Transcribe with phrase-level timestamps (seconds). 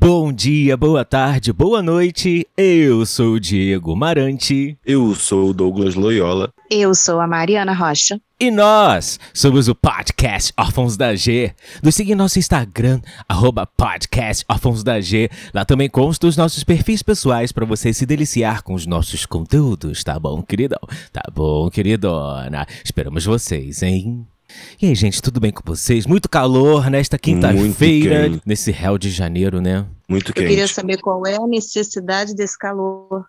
[0.00, 2.46] Bom dia, boa tarde, boa noite.
[2.56, 4.78] Eu sou o Diego Marante.
[4.86, 6.52] Eu sou o Douglas Loyola.
[6.70, 8.20] Eu sou a Mariana Rocha.
[8.38, 11.52] E nós somos o Podcast Órfãos da G.
[11.82, 15.28] Nos siga em nosso Instagram, arroba Podcast Órfãos da G.
[15.52, 20.04] Lá também consta os nossos perfis pessoais para você se deliciar com os nossos conteúdos,
[20.04, 20.78] tá bom, queridão?
[21.12, 22.64] Tá bom, queridona?
[22.84, 24.24] Esperamos vocês, hein?
[24.80, 26.06] E aí, gente, tudo bem com vocês?
[26.06, 29.86] Muito calor nesta quinta-feira, nesse réu de janeiro, né?
[30.08, 30.44] Muito quente.
[30.44, 33.26] Eu queria saber qual é a necessidade desse calor.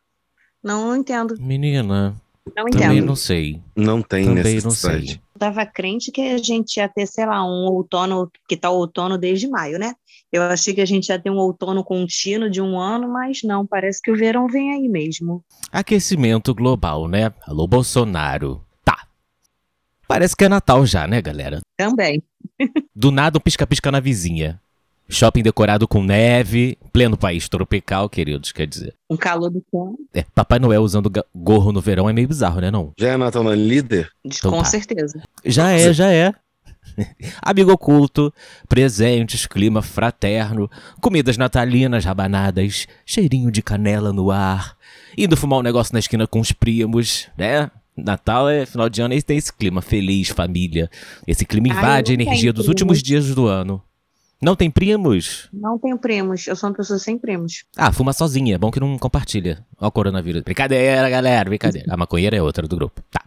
[0.64, 1.36] Não, entendo.
[1.40, 2.16] Menina,
[2.55, 3.05] Não também entendo.
[3.05, 3.62] não sei.
[3.76, 5.20] Não tem Também não sei.
[5.36, 9.17] Eu tava crente que a gente ia ter, sei lá, um outono, que tá outono
[9.17, 9.94] desde maio, né?
[10.31, 13.66] Eu achei que a gente ia ter um outono contínuo de um ano, mas não,
[13.66, 15.44] parece que o verão vem aí mesmo.
[15.72, 17.34] Aquecimento global, né?
[17.47, 18.62] Alô, Bolsonaro.
[20.10, 21.60] Parece que é Natal já, né, galera?
[21.78, 22.24] Também.
[22.96, 24.60] Do nada um pisca-pisca na vizinha.
[25.08, 28.96] Shopping decorado com neve, pleno país tropical, queridos, quer dizer.
[29.08, 32.72] Um calor do cão, É, Papai Noel usando gorro no verão é meio bizarro, né,
[32.72, 32.92] não?
[32.98, 34.10] Já é Natal na líder?
[34.26, 34.66] Então com tá.
[34.66, 35.22] certeza.
[35.46, 36.34] Já é, já é.
[37.40, 38.34] Amigo oculto,
[38.68, 44.76] presentes, clima fraterno, comidas natalinas, rabanadas, cheirinho de canela no ar,
[45.16, 47.70] indo fumar um negócio na esquina com os primos, né?
[48.03, 50.89] Natal é final de ano e tem esse clima feliz, família.
[51.28, 52.81] Esse clima Ai, invade a não energia dos primos.
[52.81, 53.81] últimos dias do ano.
[54.41, 55.50] Não tem primos?
[55.52, 57.66] Não tenho primos, eu sou uma pessoa sem primos.
[57.75, 59.66] Ah, fuma sozinha, é bom que não compartilha.
[59.78, 60.44] Ó o coronavírus.
[60.44, 61.94] Brincadeira, galera, brincadeira.
[61.94, 63.02] A maconheira é outra do grupo.
[63.11, 63.25] Tá.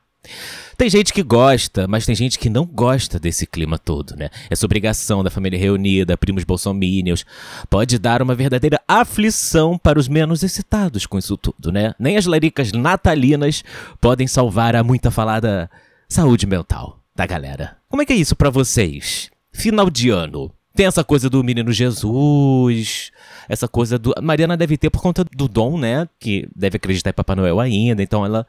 [0.77, 4.31] Tem gente que gosta, mas tem gente que não gosta desse clima todo, né?
[4.51, 7.25] Essa obrigação da família reunida, primos bolsomínios,
[7.69, 11.95] pode dar uma verdadeira aflição para os menos excitados com isso tudo, né?
[11.99, 13.63] Nem as laricas natalinas
[14.01, 15.71] podem salvar a muita falada
[16.09, 17.77] saúde mental da galera.
[17.89, 19.31] Como é que é isso pra vocês?
[19.53, 20.51] Final de ano.
[20.75, 23.11] Tem essa coisa do menino Jesus,
[23.47, 24.15] essa coisa do.
[24.23, 26.09] Mariana deve ter por conta do dom, né?
[26.19, 28.47] Que deve acreditar em Papai Noel ainda, então ela.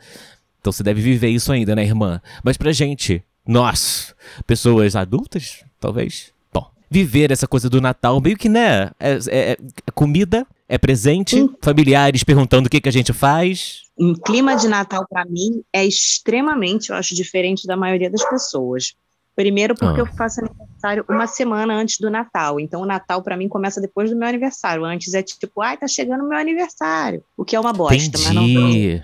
[0.63, 2.21] Então você deve viver isso ainda, né, irmã?
[2.41, 4.15] Mas pra gente, nós,
[4.47, 6.31] pessoas adultas, talvez.
[6.53, 8.89] Bom, viver essa coisa do Natal, meio que, né?
[8.97, 11.49] É, é- é comida, é presente, Sim.
[11.61, 13.81] familiares perguntando o que, que a gente faz.
[13.99, 18.93] Um clima de Natal para mim é extremamente, eu acho, diferente da maioria das pessoas.
[19.35, 20.03] Primeiro porque Ah.
[20.03, 22.57] eu faço aniversário uma semana antes do Natal.
[22.57, 24.85] Então o Natal para mim começa depois do meu aniversário.
[24.85, 27.21] Antes é tipo, ai, tá chegando o meu aniversário.
[27.35, 29.03] O que é uma bosta, mas não, Entendi.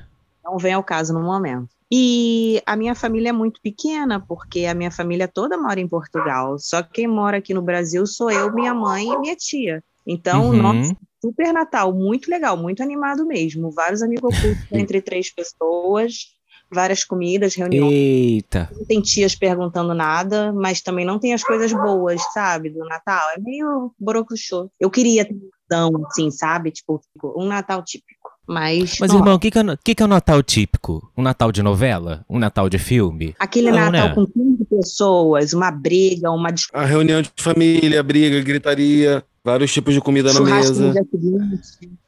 [0.50, 1.70] Não vem ao caso no momento.
[1.92, 6.58] E a minha família é muito pequena, porque a minha família toda mora em Portugal.
[6.60, 9.84] Só quem mora aqui no Brasil sou eu, minha mãe e minha tia.
[10.06, 10.58] Então, Uhum.
[10.62, 13.72] nossa, super Natal, muito legal, muito animado mesmo.
[13.72, 16.28] Vários amigos ocultos entre três pessoas,
[16.72, 17.92] várias comidas, reuniões.
[17.92, 18.70] Eita.
[18.72, 23.30] Não tem tias perguntando nada, mas também não tem as coisas boas, sabe, do Natal.
[23.36, 24.70] É meio borocochô.
[24.80, 25.36] Eu queria ter
[25.76, 26.72] um assim, sabe?
[26.72, 27.02] Tipo,
[27.36, 28.29] um Natal típico.
[28.50, 31.08] Mas, Mas, irmão, o que, que, é, o que, que é o Natal típico?
[31.16, 32.26] Um Natal de novela?
[32.28, 33.36] Um Natal de filme?
[33.38, 34.16] aquele não, Natal né?
[34.16, 39.94] com 15 pessoas, uma briga, uma discussão, A reunião de família, briga, gritaria, vários tipos
[39.94, 40.92] de comida na churrasco no mesa.
[40.94, 41.62] dia seguinte,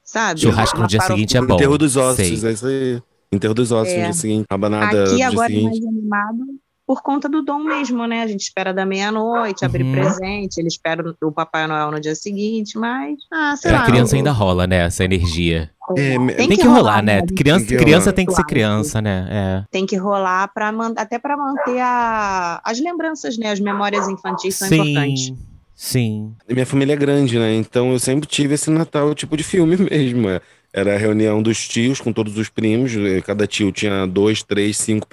[0.04, 0.40] sabe?
[0.42, 1.54] Churrasco no dia seguinte é bom.
[1.54, 2.50] Enterro dos ossos, Sei.
[2.50, 3.02] é isso aí.
[3.32, 3.98] Enterro dos ossos É.
[3.98, 4.46] no dia seguinte.
[4.50, 5.80] Rabanada Aqui agora é seguinte.
[5.80, 6.38] mais animado
[6.92, 8.22] por conta do dom mesmo, né?
[8.22, 9.94] A gente espera da meia-noite, abrir Uhum.
[9.94, 13.86] presente, ele espera o Papai Noel no dia seguinte, mas, ah, sei Pra lá.
[13.86, 14.86] criança eu- ainda rola, né?
[14.88, 15.70] Essa energia.
[15.98, 17.20] É, me- Tem, que, rolar, né?
[17.22, 17.34] gente.
[17.34, 18.14] Criança, Tem que criança rolar.
[18.16, 19.28] tem que ser criança, né?
[19.32, 19.64] É.
[19.72, 23.52] Tem que rolar para até para manter a, as lembranças, né?
[23.52, 25.28] As memórias infantis são importantes.
[25.28, 25.38] Sim,
[25.74, 26.34] sim.
[26.50, 27.56] E Minha família é grande, né?
[27.56, 30.28] Então eu sempre tive esse Natal tipo de filme mesmo.
[30.28, 30.42] é.
[30.74, 32.92] Era a reunião dos tios com todos os primos.
[33.26, 35.08] Cada tio tinha dois, três, cinco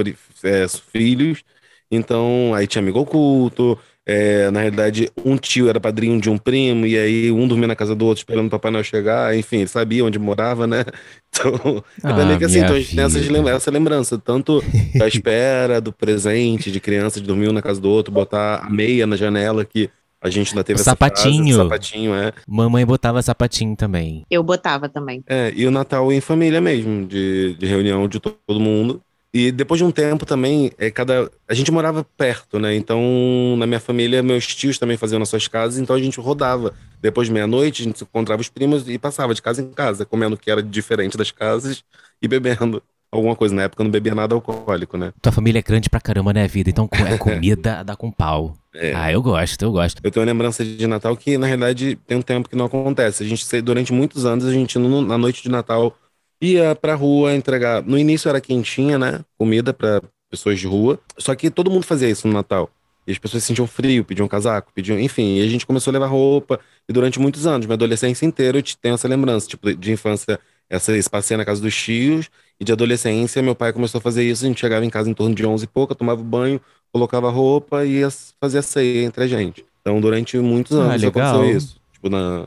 [0.44, 1.43] eh, filhos.
[1.90, 3.79] Então aí tinha amigo oculto.
[4.11, 7.76] eh, na realidade, um tio era padrinho de um primo, e aí um dormia na
[7.76, 9.37] casa do outro esperando o Papai Noel chegar.
[9.37, 10.85] Enfim, ele sabia onde morava, né?
[11.31, 12.58] Então, Ah, meio que assim.
[12.61, 14.62] Então a gente tem lembra- essa lembrança, tanto
[14.99, 18.70] da espera, do presente, de criança, de dormir um na casa do outro, botar a
[18.70, 19.88] meia na janela, que
[20.20, 21.56] a gente ainda teve O essa fase, sapatinho.
[21.58, 22.32] sapatinho, é.
[22.49, 24.25] Mamãe botava sapatinho também.
[24.31, 25.23] Eu botava também.
[25.29, 29.00] É, e o Natal em família mesmo, de, de reunião de to- todo mundo.
[29.33, 32.75] E depois de um tempo também, é cada a gente morava perto, né?
[32.75, 36.75] Então, na minha família, meus tios também faziam nas suas casas, então a gente rodava.
[37.01, 40.35] Depois de meia-noite, a gente encontrava os primos e passava de casa em casa, comendo
[40.35, 41.85] o que era diferente das casas
[42.23, 42.83] e bebendo.
[43.11, 43.55] alguma coisa.
[43.55, 45.13] Na época eu não bebia nada alcoólico, né?
[45.21, 46.71] Tua família é grande pra caramba, né, vida?
[46.71, 48.57] Então é comida dá com pau.
[48.75, 48.95] É.
[48.95, 50.01] Ah, eu gosto, eu gosto.
[50.05, 53.25] Eu tenho uma lembrança de Natal que, na realidade, tem um tempo que não acontece.
[53.25, 55.97] A gente, durante muitos anos, a gente, na noite de Natal,
[56.40, 57.82] ia pra rua entregar.
[57.82, 59.20] No início era quentinha, né?
[59.38, 60.00] Comida pra
[60.31, 60.99] pessoas de rua.
[61.19, 62.70] Só que todo mundo fazia isso no Natal.
[63.06, 64.99] E as pessoas sentiam frio, pediam casaco, pediam.
[65.00, 66.61] Enfim, e a gente começou a levar roupa.
[66.88, 69.49] E durante muitos anos, minha adolescência inteira, eu te- tenho essa lembrança.
[69.49, 70.38] Tipo, de infância,
[70.69, 72.29] essa, esse passeio na casa dos tios.
[72.61, 74.44] E de adolescência, meu pai começou a fazer isso.
[74.44, 76.61] A gente chegava em casa em torno de 11 e pouco, tomava banho,
[76.93, 78.08] colocava roupa e ia
[78.41, 79.64] fazer a ceia entre a gente.
[79.81, 81.29] Então, durante muitos Ah, anos legal.
[81.37, 81.81] aconteceu isso.
[81.94, 82.46] Tipo, na,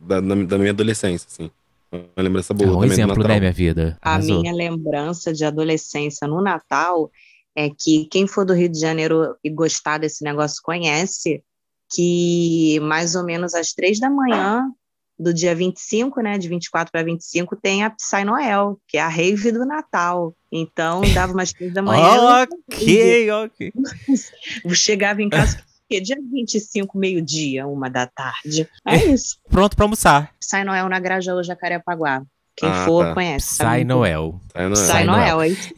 [0.00, 1.50] da, da, da minha adolescência, assim.
[1.90, 3.28] Uma lembrança boa É um também do exemplo, Natal.
[3.28, 3.98] né, minha vida?
[4.02, 7.10] A minha lembrança de adolescência no Natal
[7.56, 11.42] é que quem for do Rio de Janeiro e gostar desse negócio conhece
[11.90, 14.70] que mais ou menos às três da manhã
[15.18, 19.08] do dia 25, né, de 24 para 25, tem a Psy Noel, que é a
[19.08, 20.36] rave do Natal.
[20.52, 23.72] Então, dava umas três da manhã, Ok, ok.
[24.64, 28.68] eu chegava em casa, que dia 25, meio-dia, uma da tarde.
[28.86, 29.36] É isso.
[29.48, 30.30] Pronto pra almoçar.
[30.40, 32.22] Psy Noel na Grajaú, Jacarepaguá.
[32.56, 33.14] Quem Ah, for, tá.
[33.14, 33.54] conhece.
[33.54, 34.40] Sai Noel.
[34.52, 34.70] Sai, é?
[34.70, 35.72] Psy Psy Noel, é isso.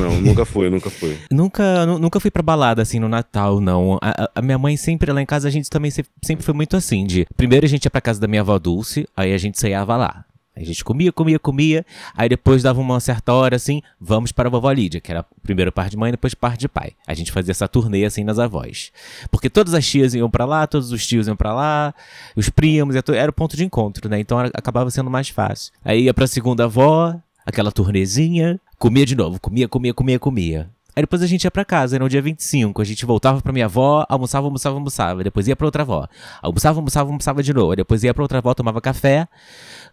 [0.00, 1.16] não, nunca fui, nunca fui.
[1.30, 3.98] Nunca, nu- nunca fui pra balada assim no Natal, não.
[4.02, 6.76] A, a- minha mãe sempre lá em casa, a gente também se- sempre foi muito
[6.76, 9.60] assim: de primeiro a gente ia pra casa da minha avó Dulce, aí a gente
[9.60, 10.24] ceiava lá.
[10.58, 11.86] A gente comia, comia, comia.
[12.16, 15.70] Aí depois dava uma certa hora assim, vamos para a vovó Lídia, que era primeiro
[15.70, 16.92] parte de mãe, depois parte de pai.
[17.06, 18.90] A gente fazia essa turnê assim nas avós.
[19.30, 21.94] Porque todas as tias iam pra lá, todos os tios iam pra lá,
[22.36, 24.18] os primos, era o ponto de encontro, né?
[24.18, 25.72] Então era- acabava sendo mais fácil.
[25.84, 27.14] Aí ia pra segunda avó,
[27.46, 30.70] aquela turnezinha, comia de novo, comia, comia, comia, comia.
[30.98, 32.82] Aí depois a gente ia pra casa, era no dia 25.
[32.82, 35.22] A gente voltava pra minha avó, almoçava, almoçava, almoçava.
[35.22, 36.08] Depois ia pra outra avó.
[36.42, 37.70] Almoçava, almoçava, almoçava de novo.
[37.70, 39.28] Aí Depois ia pra outra avó, tomava café.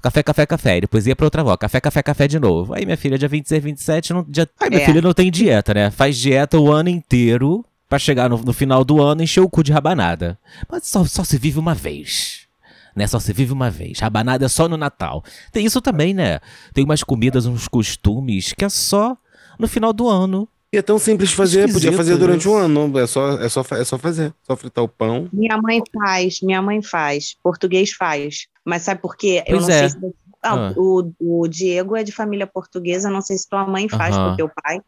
[0.02, 0.72] Café, café, café.
[0.72, 1.56] Aí Depois ia pra outra avó.
[1.57, 2.74] Café, café, café de novo.
[2.74, 4.50] Aí minha filha, dia 26, 27, não, dia...
[4.60, 4.86] Aí minha É.
[4.88, 5.92] filha não tem dieta, né?
[5.92, 9.48] Faz dieta o ano inteiro pra chegar no, no final do ano e encher o
[9.50, 10.40] cu de rabanada.
[10.68, 12.48] Mas só, só se vive uma vez.
[12.96, 13.06] Né?
[13.06, 14.00] Só se vive uma vez.
[14.00, 15.24] Rabanada é só no Natal.
[15.51, 16.40] Tem isso também, né?
[16.74, 19.16] Tem umas comidas, uns costumes que é só
[19.60, 20.50] no final do ano.
[20.75, 22.51] E é tão simples de fazer, podia Esquisito fazer durante isso.
[22.51, 23.00] o ano.
[23.00, 24.33] É só, é, só, é só fazer.
[24.44, 25.30] Só fritar o pão.
[25.31, 28.48] Minha mãe faz, minha mãe faz, português faz.
[28.66, 29.44] Mas sabe por quê?
[29.48, 29.80] Eu Pois não é.
[29.80, 30.16] sei se.
[30.44, 30.74] Ah, Ah.
[30.77, 34.27] o, o Diego é de família portuguesa, não sei se tua mãe faz, Aham.
[34.30, 34.80] porque o pai,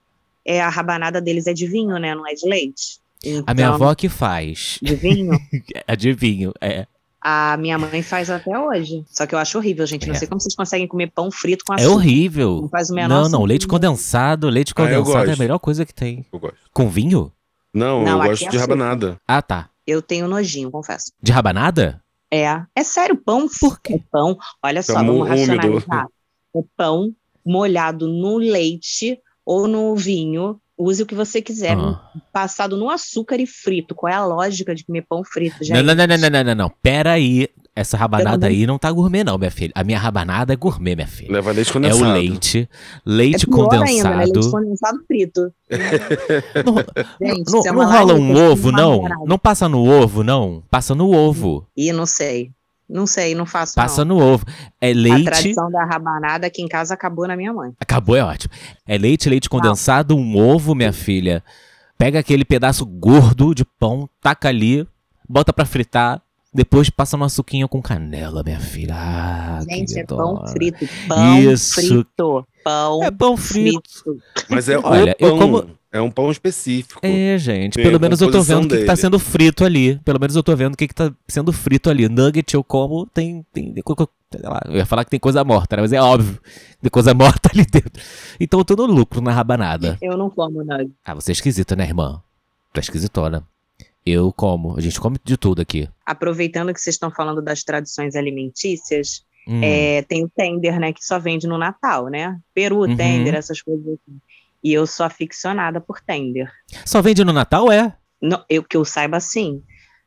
[0.46, 2.14] é, a rabanada deles é de vinho, né?
[2.14, 3.00] Não é de leite.
[3.48, 4.78] A minha Então, avó que faz.
[4.82, 5.32] De vinho?
[5.88, 6.86] Adivinho, é.
[7.30, 9.04] A minha mãe faz até hoje.
[9.08, 10.08] Só que eu acho horrível, gente.
[10.08, 10.18] Não É.
[10.18, 11.94] sei como vocês conseguem comer pão frito com É açúcar.
[11.94, 12.62] horrível.
[12.62, 13.44] Não faz o menor Não, não, sentido.
[13.46, 16.26] leite condensado, leite Ah, condensado é a melhor coisa que tem.
[16.32, 16.58] Eu gosto.
[16.74, 17.32] Com vinho?
[17.74, 18.60] Não, Não, eu gosto é de açúcar.
[18.62, 19.20] rabanada.
[19.28, 19.70] Ah, tá.
[19.86, 21.12] Eu tenho nojinho, confesso.
[21.22, 22.02] De rabanada?
[22.32, 22.44] É,
[22.76, 23.48] é sério, pão.
[23.60, 23.96] Por quê?
[23.96, 24.38] É pão.
[24.64, 25.30] Olha só, Tá vamos úmido.
[25.30, 26.06] racionalizar.
[26.56, 27.14] É pão
[27.46, 30.60] molhado no leite ou no vinho.
[30.78, 31.76] Use o que você quiser.
[31.76, 32.00] Ah.
[32.32, 33.96] Passado no açúcar e frito.
[33.96, 35.76] Qual é a lógica de comer pão frito, gente?
[35.76, 36.72] Não, não, não, não, não, não, não, não.
[36.84, 37.48] Pera aí.
[37.76, 39.72] Essa rabanada aí não tá gourmet, não, minha filha.
[39.76, 41.32] A minha rabanada é gourmet, minha filha.
[41.32, 42.10] Leva leite É condensado.
[42.10, 43.88] o leite, É leite pior condensado.
[43.88, 44.26] ainda, né?
[44.26, 45.54] Leite condensado frito.
[46.66, 46.76] Não,
[47.22, 49.04] Gente, não, é não rola um é ovo, não?
[49.28, 50.64] Não passa no ovo, não?
[50.72, 51.68] Passa no ovo.
[51.78, 52.52] Ih, não sei.
[52.90, 54.18] Não sei, não faço Passa não.
[54.18, 54.46] no ovo.
[54.80, 55.26] É A leite.
[55.26, 57.74] tradição da rabanada aqui em casa acabou na minha mãe.
[57.80, 58.54] Acabou, é ótimo.
[58.88, 61.44] É leite, leite condensado, um ovo, minha filha.
[61.98, 64.88] Pega aquele pedaço gordo de pão, taca ali,
[65.28, 66.22] bota pra fritar.
[66.54, 68.96] Depois passa no açuquinho com canela, minha filha.
[68.96, 70.88] Ah, Gente, é pão frito.
[71.08, 71.76] Pão Isso.
[71.76, 72.48] frito.
[72.64, 73.82] Pão É pão frito.
[74.04, 74.22] frito.
[74.50, 75.40] Mas é Olha, o eu pão.
[75.40, 77.00] como- É um pão específico.
[77.04, 77.74] É, gente.
[77.74, 79.98] Tem Pelo menos eu tô vendo o que, que tá sendo frito ali.
[80.06, 82.08] Pelo menos eu tô vendo o que, que tá sendo frito ali.
[82.08, 83.46] Nugget eu como, tem.
[83.52, 83.84] tem, tem
[84.44, 85.82] lá, eu ia falar que tem coisa morta, né?
[85.82, 86.40] Mas é óbvio.
[86.82, 88.02] Tem coisa morta ali dentro.
[88.40, 89.98] Então eu tô no lucro na rabanada.
[90.02, 90.92] Eu não como nugget.
[91.04, 92.22] Ah, você é esquisita, né, irmã?
[92.74, 93.44] Tu é esquisitona.
[94.06, 94.78] Eu como.
[94.78, 95.90] A gente come de tudo aqui.
[96.06, 99.62] Aproveitando que vocês estão falando das tradições alimentícias, Hum.
[99.64, 100.92] é, tem o tender, né?
[100.92, 102.38] Que só vende no Natal, né?
[102.54, 102.98] Peru, Uhum.
[102.98, 104.20] tender, essas coisas assim.
[104.64, 106.52] E eu sou aficionada por tender.
[106.86, 107.96] Só vende no Natal, é?
[108.22, 109.64] Não, eu que eu saiba sim.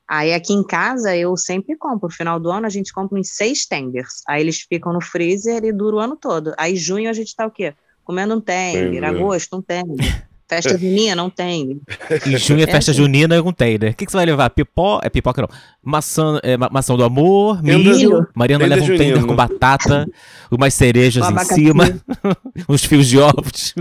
[0.08, 2.08] Aí aqui em casa eu sempre compro.
[2.08, 4.22] No final do ano a gente compra uns seis tenders.
[4.28, 6.52] Aí eles ficam no freezer e dura o ano todo.
[6.58, 7.74] Aí junho a gente tá o quê?
[8.02, 8.90] Comendo um tender.
[8.90, 9.04] Tender.
[9.04, 10.26] Agosto, um tender.
[10.50, 11.80] Festa junina, não tem.
[12.26, 12.98] Em junho é É, festa sim.
[12.98, 13.90] junina, eu não tem, né?
[13.90, 14.50] O que, que você vai levar?
[14.50, 15.00] Pipó?
[15.02, 15.48] É pipoca não.
[15.82, 18.26] Maçã, é, ma- maçã do amor, Tender- milho.
[18.34, 20.06] Mariana leva um tender com batata,
[20.50, 21.54] umas cerejas Um em abacaxi.
[21.54, 21.84] cima,
[22.68, 23.74] uns fios de ovos.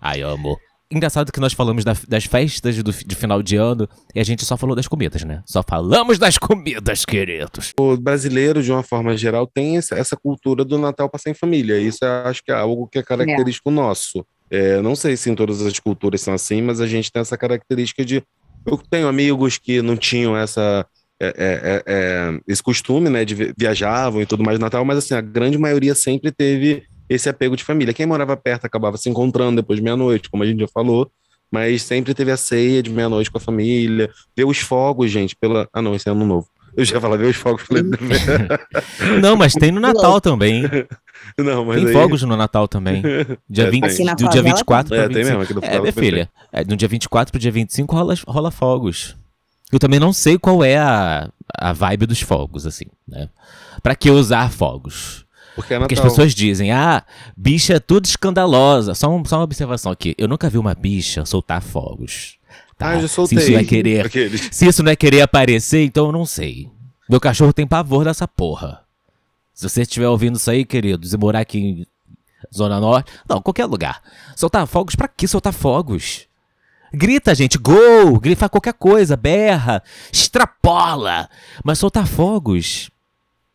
[0.00, 0.58] Ai, amor.
[0.90, 4.44] Engraçado que nós falamos da- das festas do, de final de ano e a gente
[4.44, 5.42] só falou das comidas, né?
[5.46, 7.72] Só falamos das comidas, queridos.
[7.80, 11.80] O brasileiro, de uma forma geral, tem essa, essa cultura do Natal passar em família.
[11.80, 14.24] Isso eu acho que é algo que é característico nosso.
[14.54, 17.36] É, não sei se em todas as culturas são assim, mas a gente tem essa
[17.36, 18.22] característica de.
[18.64, 20.86] Eu tenho amigos que não tinham essa.
[21.20, 24.84] é, é, é, é, esse costume, né, de vi- viajavam e tudo mais no Natal,
[24.84, 27.92] mas assim, a grande maioria sempre teve esse apego de família.
[27.92, 31.10] Quem morava perto acabava se encontrando depois de meia-noite, como a gente já falou,
[31.50, 35.68] mas sempre teve a ceia de meia-noite com a família, ver os fogos, gente, pela.
[35.72, 36.48] Ah, não, esse é ano novo.
[36.76, 37.62] Eu já ver os fogos.
[37.62, 37.82] Falei,
[39.22, 40.62] Não, mas tem no Natal também.
[41.38, 41.92] não, mas Tem aí...
[41.92, 43.02] fogos no Natal também.
[43.48, 43.90] Dia É, 20, tem.
[43.92, 45.24] Aqui na do dia favela 24 É, tem 25.
[45.28, 46.30] mesmo, aqui do É, minha filha.
[46.52, 49.16] É, no dia 24 pro dia 25 rola, rola fogos.
[49.72, 51.28] Eu também não sei qual é a,
[51.58, 53.28] a vibe dos fogos, assim, né?
[53.82, 55.24] Pra que usar fogos?
[55.56, 57.02] Porque é Porque as pessoas dizem, ah,
[57.36, 58.94] bicha é tudo escandalosa.
[58.94, 60.14] Só, um- só uma observação aqui.
[60.18, 62.36] Eu nunca vi uma bicha soltar fogos.
[62.76, 62.90] Tá?
[62.90, 63.38] Ah, eu já Se soltei.
[63.38, 64.48] isso não é querer Aqueles.
[64.52, 66.68] se isso não é querer aparecer, então eu não sei.
[67.08, 68.82] Meu cachorro tem pavor dessa porra.
[69.52, 71.86] Se você estiver ouvindo isso aí, querido, e morar aqui em
[72.54, 74.02] Zona Norte, não, qualquer lugar.
[74.34, 76.26] Soltar fogos, pra que soltar fogos?
[76.92, 78.18] Grita, gente, gol!
[78.18, 81.28] Grifa qualquer coisa, berra, extrapola.
[81.64, 82.90] Mas soltar fogos?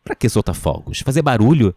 [0.02, 1.00] Pra que soltar fogos?
[1.00, 1.74] Fazer barulho?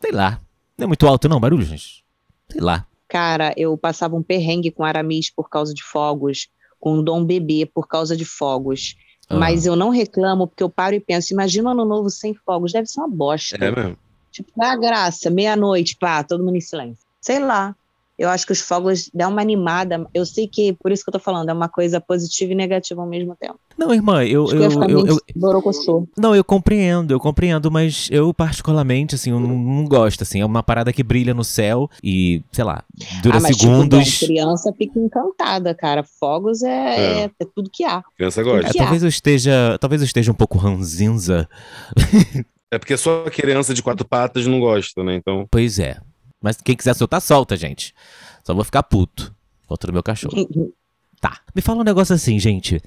[0.00, 0.40] Sei lá.
[0.76, 2.04] Não é muito alto, não, barulho, gente?
[2.50, 2.86] Sei lá.
[3.08, 6.48] Cara, eu passava um perrengue com Aramis por causa de fogos,
[6.78, 8.96] com Dom Bebê por causa de fogos.
[9.28, 9.36] Ah.
[9.36, 12.86] Mas eu não reclamo, porque eu paro e penso, imagina ano novo sem fogos, deve
[12.86, 13.56] ser uma bosta.
[13.56, 13.96] É mesmo.
[14.30, 15.30] Tipo, é a graça?
[15.30, 17.04] Meia-noite, pá, todo mundo em silêncio.
[17.20, 17.74] Sei lá.
[18.18, 20.04] Eu acho que os fogos dão uma animada.
[20.12, 23.00] Eu sei que, por isso que eu tô falando, é uma coisa positiva e negativa
[23.00, 23.58] ao mesmo tempo.
[23.78, 26.08] Não, irmã, eu, eu ia eu, ficar eu, eu.
[26.16, 30.44] Não, eu compreendo, eu compreendo, mas eu particularmente, assim, eu não, não gosto, assim, é
[30.44, 32.82] uma parada que brilha no céu e, sei lá,
[33.22, 34.04] dura ah, mas segundos.
[34.04, 36.02] Tipo, criança fica encantada, cara.
[36.02, 37.20] Fogos é, É.
[37.20, 38.02] é- é tudo que há.
[38.16, 38.72] Criança É, gosta.
[38.72, 38.82] que há.
[38.82, 41.48] talvez eu esteja, talvez eu esteja um pouco ranzinza,
[42.70, 45.14] É porque só criança de quatro patas não gosta, né?
[45.14, 45.46] Então.
[45.50, 45.96] pois é.
[46.42, 47.94] Mas quem quiser soltar, solta, gente.
[48.44, 49.34] Só vou ficar puto
[49.66, 50.34] contra o meu cachorro.
[51.20, 52.80] Tá, me fala um negócio assim, gente.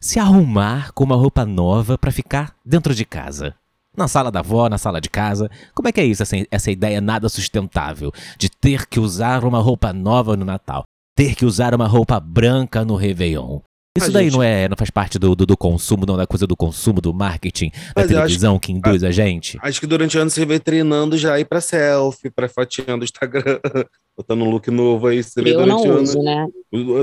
[0.00, 3.54] Se arrumar com uma roupa nova pra ficar dentro de casa.
[3.96, 5.50] Na sala da avó, na sala de casa.
[5.74, 9.60] Como é que é isso, essa, essa ideia nada sustentável de ter que usar uma
[9.60, 10.82] roupa nova no Natal?
[11.16, 13.60] Ter que usar uma roupa branca no Réveillon?
[13.96, 14.32] Isso daí gente.
[14.34, 17.14] não é, não faz parte do, do, do consumo, não da coisa do consumo, do
[17.14, 19.56] marketing, da Mas acho- televisão que induz a gente?
[19.62, 23.04] Acho que durante o ano você vem treinando já ir pra selfie, pra fotinha do
[23.04, 23.60] Instagram,
[24.16, 25.22] botando um look novo aí.
[25.22, 26.46] Você vê Eu não durante o uso, né?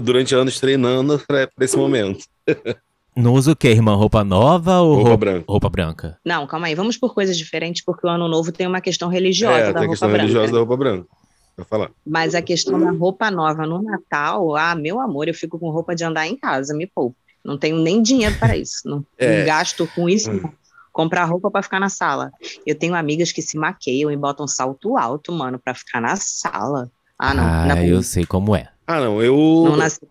[0.03, 2.25] durante anos treinando pra, pra esse momento.
[3.13, 3.93] Não usa o quê, irmã?
[3.93, 5.45] Roupa nova ou Roupa roupa, branca.
[5.45, 6.17] roupa branca?
[6.25, 6.75] Não, calma aí.
[6.75, 9.73] Vamos por coisas diferentes, porque o ano novo tem uma questão religiosa É, da tem
[9.73, 10.21] a roupa questão branca.
[10.23, 11.07] religiosa da roupa branca.
[11.55, 11.91] Vou falar.
[12.05, 15.95] Mas a questão da roupa nova no Natal, ah, meu amor, eu fico com roupa
[15.95, 17.17] de andar em casa, me poupe.
[17.43, 18.81] Não tenho nem dinheiro para isso.
[18.85, 19.39] Não, É.
[19.39, 20.31] não gasto com isso.
[20.31, 20.39] Hum.
[20.41, 20.53] não.
[20.91, 22.31] Comprar roupa para ficar na sala.
[22.65, 26.91] Eu tenho amigas que se maqueiam e botam salto alto, mano, para ficar na sala.
[27.17, 27.43] Ah, não.
[27.43, 28.67] ah, não, eu sei como é.
[28.85, 29.35] Ah, não, eu.
[29.65, 30.01] não nasci.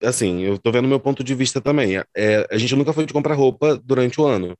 [0.00, 1.96] assim, eu tô vendo meu ponto de vista também.
[2.16, 4.54] É, a gente nunca foi de comprar roupa durante o ano.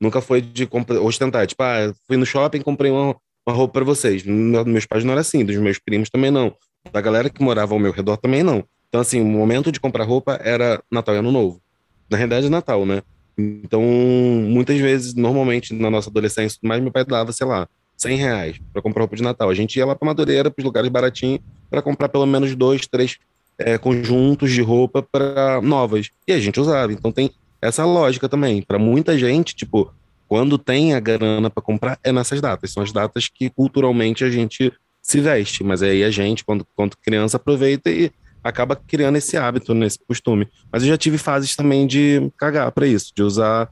[0.00, 1.46] Nunca foi de compra, ostentar.
[1.46, 3.14] Tipo, ah, fui no shopping, comprei uma,
[3.50, 4.24] uma roupa pra vocês.
[4.24, 6.54] Não, meus pais não era assim, dos meus primos também não.
[6.92, 8.64] Da galera que morava ao meu redor também não.
[8.88, 11.60] Então, assim, o momento de comprar roupa era Natal e Ano Novo.
[12.08, 13.02] Na realidade, é Natal, né?
[13.38, 18.60] Então, muitas vezes, normalmente, na nossa adolescência, mais meu pai dava, sei lá, 100 reais
[18.72, 19.48] pra comprar roupa de Natal.
[19.48, 21.40] A gente ia lá pra Madureira, pros lugares baratinhos,
[21.70, 23.18] pra comprar pelo menos dois, três
[23.58, 26.10] é, conjuntos de roupa para novas.
[26.26, 26.92] E a gente usava.
[26.92, 27.30] Então tem
[27.62, 28.62] essa lógica também.
[28.62, 29.92] Para muita gente, tipo,
[30.30, 32.72] quando tem a grana para comprar, é nessas datas.
[32.72, 34.72] São as datas que culturalmente a gente
[35.02, 35.64] se veste.
[35.64, 39.98] Mas aí a gente, quando, quando criança, aproveita e acaba criando esse hábito, né, esse
[40.06, 40.46] costume.
[40.70, 43.68] Mas eu já tive fases também de cagar para isso, de usar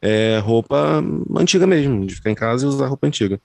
[0.00, 1.02] é, roupa
[1.36, 3.40] antiga mesmo, de ficar em casa e usar roupa antiga.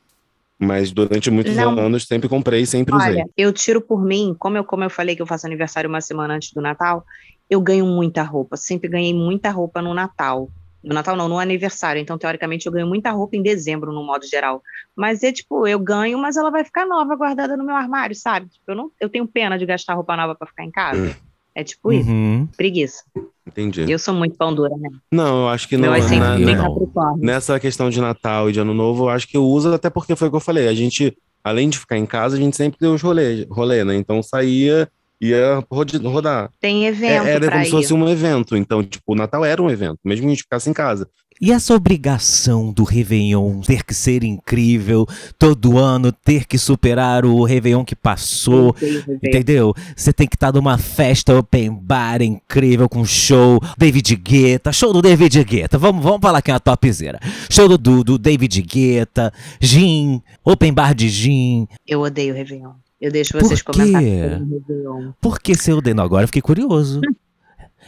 [0.60, 1.80] Mas durante muitos Não.
[1.80, 3.14] anos sempre comprei, sempre usei.
[3.14, 6.00] Olha, eu tiro por mim, como eu, como eu falei que eu faço aniversário uma
[6.00, 7.04] semana antes do Natal,
[7.50, 8.56] eu ganho muita roupa.
[8.56, 10.48] Sempre ganhei muita roupa no Natal.
[10.84, 12.02] No Natal não, no aniversário.
[12.02, 14.62] Então, teoricamente, eu ganho muita roupa em dezembro, no modo geral.
[14.96, 18.48] Mas é tipo, eu ganho, mas ela vai ficar nova, guardada no meu armário, sabe?
[18.50, 21.16] Tipo, eu, não, eu tenho pena de gastar roupa nova para ficar em casa.
[21.54, 22.48] É tipo isso, Uhum.
[22.58, 23.04] preguiça.
[23.46, 23.90] Entendi.
[23.92, 24.90] Eu sou muito pão dura, né?
[25.12, 25.94] Não, eu acho que não.
[25.94, 26.06] é na-
[26.40, 26.74] eu bem na- não.
[26.74, 27.26] capricórnio.
[27.26, 30.16] nessa questão de Natal e de Ano Novo, eu acho que eu uso até porque
[30.16, 30.68] foi o que eu falei.
[30.70, 33.96] A gente, além de ficar em casa, a gente sempre deu os rolê, rolê né?
[33.96, 34.90] Então saía,
[35.22, 35.64] ia
[36.04, 36.50] rodar.
[36.60, 37.66] Tem É, evento era pra como ir.
[37.66, 38.58] se fosse um evento.
[38.58, 41.08] Então, tipo, o Natal era um evento, mesmo que a gente ficasse em casa.
[41.44, 45.08] E essa obrigação do Réveillon ter que ser incrível,
[45.40, 48.76] todo ano ter que superar o Réveillon que passou,
[49.24, 49.74] entendeu?
[49.96, 55.02] Você tem que estar numa festa open bar incrível com show, David Guetta, show do
[55.02, 57.20] David Guetta, vamos, vamos falar que é uma topzera.
[57.50, 61.68] Show do, do, do David Guetta, gin, open bar de gin.
[61.88, 62.74] Eu odeio Réveillon.
[63.02, 63.80] Eu deixo vocês Por quê?
[63.80, 64.40] comentarem
[64.88, 65.14] o.
[65.20, 66.00] Por que você odeia?
[66.00, 67.02] Agora eu fiquei curioso.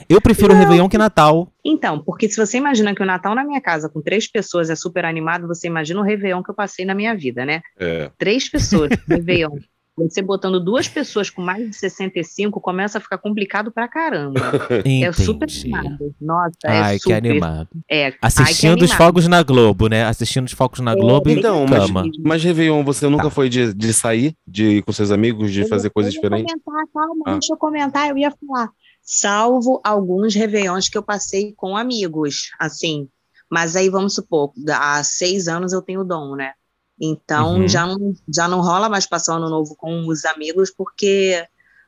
[0.10, 0.60] Eu prefiro Não.
[0.60, 1.48] Réveillon que Natal.
[1.64, 4.76] Então, porque se você imagina que o Natal na minha casa com três pessoas é
[4.76, 7.62] super animado, você imagina o Réveillon que eu passei na minha vida, né?
[7.80, 8.10] É.
[8.18, 9.60] Três pessoas, Réveillon.
[9.96, 14.40] Você botando duas pessoas com mais de 65 começa a ficar complicado pra caramba.
[15.04, 15.74] É super Entendi.
[15.76, 16.16] animado.
[16.20, 17.16] Nossa, Ai, é que super.
[17.16, 17.70] animado.
[17.90, 18.98] É, ai, que Assistindo os animado.
[18.98, 20.04] fogos na Globo, né?
[20.04, 22.04] Assistindo os fogos na É, Globo e Então, mas, cama.
[22.24, 23.30] mas Réveillon, você nunca Tá.
[23.30, 26.52] foi de, de sair de, com seus amigos, de Eu- fazer coisas diferentes?
[26.64, 27.34] Comentar, calma, Ah.
[27.34, 28.70] deixa eu comentar, eu ia falar.
[29.02, 33.08] Salvo alguns réveillons que eu passei com amigos, assim.
[33.52, 36.54] Mas aí vamos supor, há seis anos eu tenho dom, né?
[37.00, 37.68] Então Uhum.
[37.68, 41.44] já, não, já não rola mais passar o ano novo com os amigos, porque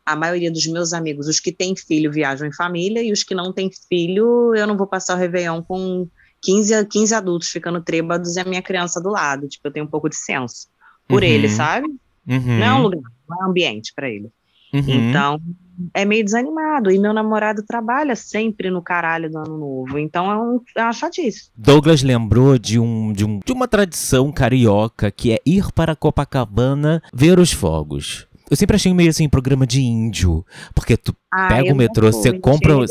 [0.05, 3.33] a maioria dos meus amigos, os que têm filho, viajam em família, e os que
[3.33, 6.07] não têm filho, eu não vou passar o Réveillon com
[6.41, 9.47] 15, a- 15 adultos ficando trêbados e a minha criança do lado.
[9.47, 10.67] Tipo, eu tenho um pouco de senso
[11.07, 11.29] por Uhum.
[11.29, 11.88] ele, sabe?
[12.27, 12.59] Uhum.
[12.59, 14.29] Não é um lugar, não é um ambiente para ele.
[14.74, 14.83] Uhum.
[15.09, 15.39] Então,
[15.94, 16.91] é meio desanimado.
[16.91, 20.00] E meu namorado trabalha sempre no caralho do ano novo.
[20.00, 21.50] Então, é, um, é uma chatice.
[21.55, 27.01] Douglas lembrou de, um, de, um, de uma tradição carioca que é ir para Copacabana
[27.13, 28.27] ver os fogos.
[28.49, 30.45] Eu sempre achei meio assim, programa de índio.
[30.73, 32.75] Porque tu Ah, pega o metrô, você compra.
[32.77, 32.87] legal.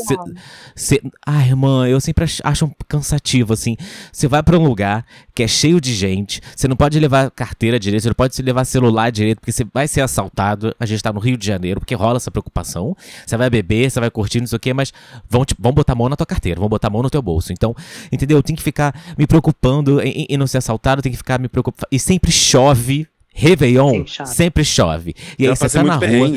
[0.75, 3.75] você, ai, irmã, eu sempre ach- acho um cansativo, assim.
[4.11, 7.79] Você vai pra um lugar que é cheio de gente, você não pode levar carteira
[7.79, 10.75] direito, você não pode levar celular direito, porque você vai ser assaltado.
[10.79, 12.95] A gente tá no Rio de Janeiro, porque rola essa preocupação.
[13.25, 14.91] Você vai beber, você vai curtir, não sei o quê, mas
[15.29, 17.21] vão, te- vão botar a mão na tua carteira, vão botar a mão no teu
[17.21, 17.51] bolso.
[17.53, 17.73] Então,
[18.11, 18.37] entendeu?
[18.37, 21.47] Eu tenho que ficar me preocupando em- em não ser assaltado, tem que ficar me
[21.47, 21.87] preocupando.
[21.91, 23.07] E sempre chove.
[23.37, 24.33] Réveillon Sempre chove.
[24.33, 25.15] sempre chove.
[25.37, 26.29] E aí você tá na rua,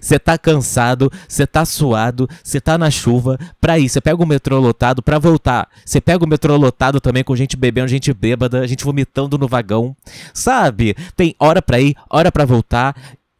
[0.00, 4.26] você tá cansado, você tá suado, você tá na chuva, pra ir, você pega o
[4.26, 5.66] metrô lotado pra voltar.
[5.84, 9.96] Você pega o metrô lotado também com gente bebendo, gente bêbada, gente vomitando no vagão.
[10.34, 10.94] Sabe?
[11.16, 12.94] Tem hora pra ir, hora pra voltar.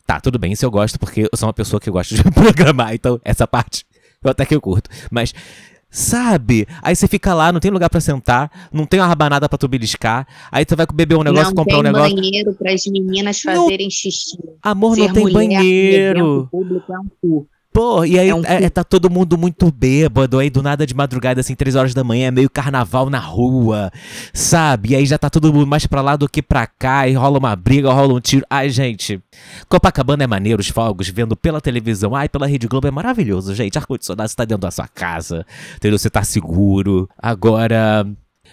[0.07, 2.95] Tá, tudo bem, isso eu gosto, porque eu sou uma pessoa que gosta de programar,
[2.95, 3.85] então essa parte
[4.25, 4.89] eu até que eu curto.
[5.11, 5.35] Mas,
[5.93, 6.67] sabe?
[6.83, 9.69] Aí você fica lá, não tem lugar pra sentar, não tem uma rabanada pra tu
[9.69, 12.17] beliscar, aí tu vai beber um negócio, não comprar um tem negócio.
[12.17, 14.39] banheiro para as meninas Não- fazerem xixi.
[14.63, 16.49] Amor, não Ser tem mulher banheiro.
[16.51, 17.47] público é um cu.
[17.73, 18.71] Pô, e aí É um é- cu.
[18.71, 22.29] tá todo mundo muito bêbado, aí do nada de madrugada, assim, três horas da manhã,
[22.29, 23.91] é meio carnaval na rua,
[24.35, 24.91] sabe?
[24.91, 27.39] E aí já tá todo mundo mais pra lá do que pra cá, e rola
[27.39, 28.45] uma briga, rola um tiro.
[28.51, 29.21] Ai, gente,
[29.69, 33.79] Copacabana é maneiro, os fogos, vendo pela televisão, ai, pela Rede Globo é maravilhoso, gente.
[33.79, 35.99] Ar-condicionado, você tá dentro da sua casa, entendeu?
[35.99, 37.09] Você tá seguro.
[37.19, 38.07] Agora.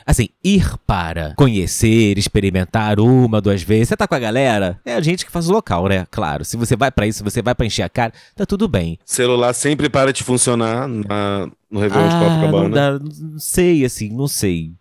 [0.06, 3.90] Assim, ir para conhecer, experimentar uma, duas vezes.
[3.90, 4.80] Você tá com a galera?
[4.86, 6.06] É a gente que faz o local, né?
[6.10, 6.44] Claro.
[6.46, 8.98] Se você vai pra isso, se você vai pra encher a cara, tá tudo bem.
[9.06, 12.64] Celular sempre para de funcionar na- no Réveillon de Ah, Copacabana.
[12.64, 14.72] não, dá, não sei, assim, não sei.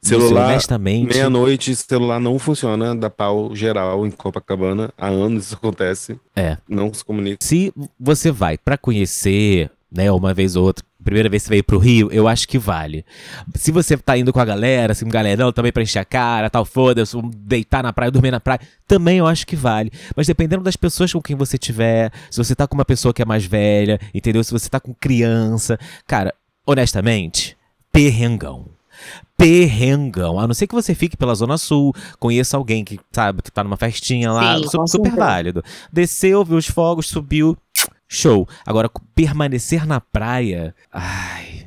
[0.00, 0.56] Celular.
[0.80, 4.90] Meia-noite, celular não funciona, dá pau geral em Copacabana.
[4.96, 6.18] Há anos isso acontece.
[6.36, 6.56] É.
[6.68, 7.38] Não se comunica.
[7.40, 11.64] Se você vai pra conhecer, né, uma vez ou outra, primeira vez que você veio
[11.64, 13.04] pro Rio, eu acho que vale.
[13.54, 16.50] Se você tá indo com a galera, assim, um galerão também pra encher a cara,
[16.50, 19.90] tal, foda-se, deitar na praia, dormir na praia, também eu acho que vale.
[20.14, 23.22] Mas dependendo das pessoas com quem você tiver, se você tá com uma pessoa que
[23.22, 24.44] é mais velha, entendeu?
[24.44, 26.34] Se você tá com criança, cara,
[26.66, 27.56] honestamente,
[27.92, 28.66] perrengão.
[29.36, 30.38] Perrengão.
[30.38, 33.62] A não ser que você fique pela Zona Sul, conheça alguém que, sabe, que tá
[33.62, 35.62] numa festinha lá, Sim, super válido.
[35.92, 37.56] Desceu, viu os fogos, subiu,
[38.08, 38.48] show.
[38.66, 41.66] Agora, permanecer na praia, ai,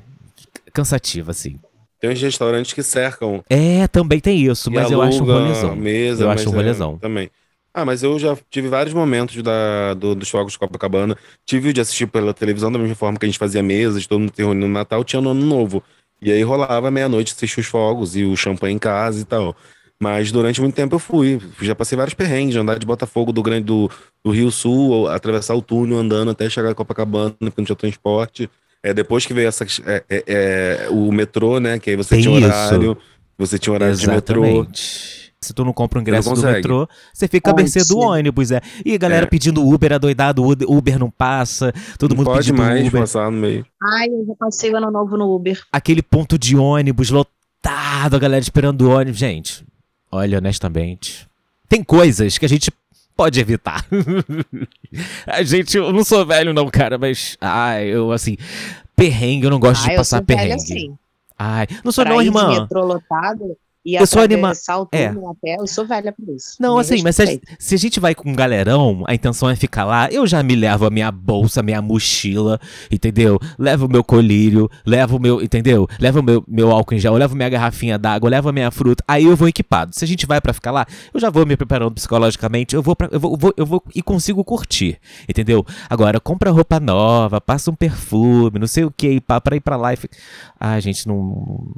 [0.73, 1.60] cansativo, assim.
[1.99, 3.43] Tem uns restaurantes que cercam.
[3.49, 5.75] É, também tem isso, mas eu acho um rolezão.
[5.75, 6.97] Mesa, Eu acho um é, rolezão.
[6.97, 7.30] também.
[7.73, 11.15] Ah, mas eu já tive vários momentos da, do- dos Fogos de Copacabana.
[11.45, 14.19] Tive o de assistir pela televisão, da mesma forma que a gente fazia mesas, todo
[14.19, 15.82] mundo se reunindo no Natal, tinha no Ano Novo.
[16.21, 19.56] E aí rolava meia-noite assistir os fogos e o champanhe em casa e tal.
[20.02, 21.40] Mas durante muito tempo eu fui.
[21.62, 23.88] Já passei vários perrengues, de andar de Botafogo do Grande do,
[24.26, 27.76] do Rio Sul, ou atravessar o túnel andando até chegar em Copacabana, porque não tinha
[27.76, 28.50] transporte.
[28.82, 31.78] É, depois que veio essa, é, é, é, o metrô, né?
[31.78, 32.48] Que aí você Tem tinha isso.
[32.48, 32.98] horário,
[33.38, 34.44] você tinha horário de metrô.
[34.44, 35.22] Exatamente.
[35.40, 38.60] Se tu não compra o ingresso do metrô, você fica à mercê do ônibus, é.
[38.84, 39.30] E a galera É.
[39.30, 43.02] pedindo Uber, adoidado, Uber- Uber não passa, todo não mundo pode pedindo mais Uber.
[43.02, 43.66] passar no meio.
[43.84, 45.60] Ai, eu já passei o ano novo no Uber.
[45.72, 49.20] Aquele ponto de ônibus lotado, a galera esperando o ônibus.
[49.20, 49.64] Gente,
[50.12, 51.28] olha, honestamente,
[51.69, 52.71] tem coisas que a gente
[53.15, 53.86] pode evitar.
[55.26, 58.38] a gente, eu não sou velho não, cara, mas, ai, eu, assim,
[58.95, 60.54] perrengue, eu não gosto ah, de passar perrengue.
[60.54, 60.97] assim.
[61.38, 62.62] Ai, não sou pra não, ir irmã.
[62.62, 65.06] metrô lotado e Eu sou anima- atravessar o é.
[65.08, 65.56] até.
[65.60, 66.56] Eu sou velha pra isso.
[66.60, 67.28] Não, Me assim, mas se a,
[67.60, 70.56] se a gente vai com um galerão, a intenção é ficar lá, eu já me
[70.56, 72.60] levo a minha bolsa, minha mochila,
[72.91, 73.39] entendeu?
[73.58, 75.88] Levo o meu colírio, levo o meu, entendeu?
[76.00, 79.04] Levo o meu, meu álcool em gel, levo minha garrafinha d'água, levo a minha fruta,
[79.08, 79.96] aí eu vou equipado.
[79.96, 82.96] Se a gente vai pra ficar lá, eu já vou me preparando psicologicamente, eu vou,
[82.96, 85.65] pra, eu vou, eu vou, eu vou e consigo curtir, entendeu?
[85.89, 89.76] Agora, compra roupa nova, passa um perfume, não sei o que, pra, pra ir pra
[89.76, 90.17] lá e fica...
[90.60, 91.15] Ah, gente, não,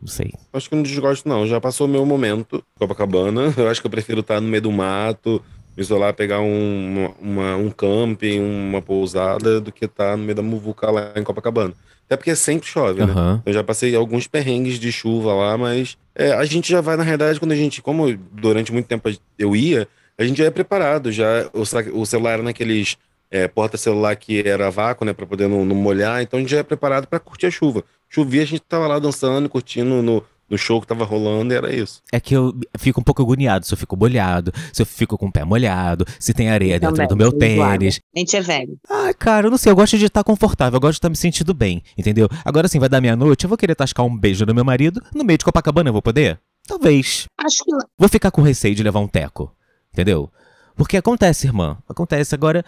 [0.02, 0.34] não sei.
[0.52, 1.48] Acho que eu não desgosto, não.
[1.48, 3.54] Já passou o meu momento, Copacabana.
[3.58, 5.42] Eu acho que eu prefiro estar no meio do mato,
[5.76, 10.42] me isolar, pegar um, uma, um camping, uma pousada, do que estar no meio da
[10.42, 11.74] muvuca lá em Copacabana.
[12.06, 13.12] Até porque sempre chove, né?
[13.12, 13.42] Aham.
[13.46, 17.04] Eu já passei alguns perrengues de chuva lá, mas é, a gente já vai, na
[17.04, 21.12] realidade, quando a gente, como durante muito tempo eu ia, a gente já é preparado,
[21.12, 21.62] já o,
[22.02, 22.98] o celular era naqueles
[23.32, 26.60] é, porta-celular que era vácuo, né, pra poder não, não molhar, então a gente já
[26.60, 27.84] é preparado pra curtir a chuva.
[28.08, 30.24] Chovia, a gente tava lá dançando, curtindo no,
[30.54, 32.02] no show que tava rolando, e era isso.
[32.12, 35.26] É que eu fico um pouco agoniado se eu fico molhado, se eu fico com
[35.26, 38.00] o pé molhado, se tem areia dentro Também, do meu tênis.
[38.16, 38.78] A gente é velho.
[38.90, 41.16] Ai, cara, eu não sei, eu gosto de estar confortável, eu gosto de estar me
[41.16, 42.30] sentindo bem, entendeu?
[42.46, 45.24] Agora sim, vai dar meia-noite, eu vou querer tascar um beijo no meu marido, no
[45.24, 46.40] meio de Copacabana eu vou poder?
[46.68, 47.26] Talvez.
[47.38, 49.52] Acho que Vou ficar com receio de levar um teco,
[49.92, 50.32] entendeu?
[50.76, 52.34] Porque acontece, irmã, acontece.
[52.34, 52.64] Agora,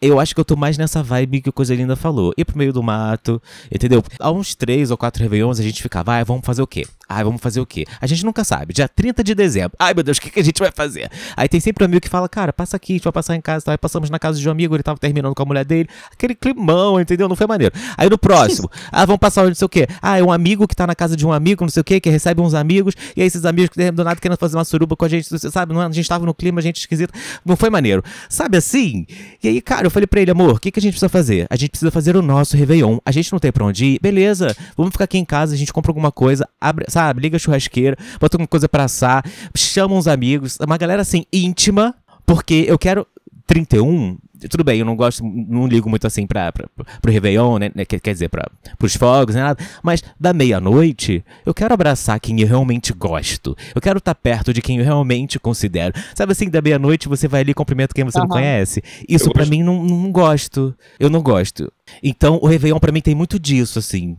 [0.00, 2.32] eu acho que eu tô mais nessa vibe que o Coisa Linda falou.
[2.36, 3.40] Ir pro meio do mato,
[3.72, 4.02] entendeu?
[4.20, 6.86] Há uns três ou quatro réveillons a gente ficava, ai, vamos fazer o quê?
[7.08, 7.86] Ai, vamos fazer o quê?
[8.00, 8.72] A gente nunca sabe.
[8.72, 9.72] Dia 30 de dezembro.
[9.78, 11.10] Ai, meu Deus, o que, que a gente vai fazer?
[11.36, 13.40] Aí tem sempre um amigo que fala, cara, passa aqui, a gente vai passar em
[13.40, 13.70] casa.
[13.70, 15.88] Aí passamos na casa de um amigo, ele tava terminando com a mulher dele.
[16.10, 17.28] Aquele climão, entendeu?
[17.28, 17.74] Não foi maneiro.
[17.96, 19.86] Aí no próximo, ah, vamos passar onde não sei o quê.
[20.00, 22.00] Ah, é um amigo que tá na casa de um amigo, não sei o quê,
[22.00, 22.94] que recebe uns amigos.
[23.16, 25.50] E aí esses amigos que do nada querendo fazer uma suruba com a gente, você
[25.50, 25.72] sabe?
[25.72, 25.86] Não, é?
[25.86, 27.12] a gente tava no clima, a gente esquisito.
[27.44, 28.02] Não foi maneiro.
[28.28, 29.06] Sabe assim?
[29.42, 31.46] E aí, cara, eu falei pra ele, amor, o que, que a gente precisa fazer?
[31.50, 32.98] A gente precisa fazer o nosso Réveillon.
[33.04, 33.98] A gente não tem pra onde ir.
[34.00, 37.20] Beleza, vamos ficar aqui em casa, a gente compra alguma coisa, abre, sabe?
[37.20, 39.24] Liga a churrasqueira, bota alguma coisa pra assar,
[39.56, 41.94] chama uns amigos, uma galera assim, íntima,
[42.26, 43.06] porque eu quero.
[43.46, 44.16] 31,
[44.48, 46.66] tudo bem, eu não gosto, não ligo muito assim pra, pra,
[47.00, 47.70] pro Réveillon, né?
[47.74, 49.62] né, Quer, dizer, pra, pros fogos, nem nada.
[49.82, 53.56] Mas da meia-noite, eu quero abraçar quem eu realmente gosto.
[53.74, 55.94] Eu quero estar perto de quem eu realmente considero.
[56.14, 58.34] Sabe assim, da meia-noite você vai ali e cumprimenta quem você não Aham.
[58.34, 58.82] conhece?
[59.08, 59.50] Isso gosto.
[59.50, 60.74] mim não, não gosto.
[60.98, 61.72] Eu não gosto.
[62.02, 64.16] Então o Réveillon pra mim tem muito disso, assim.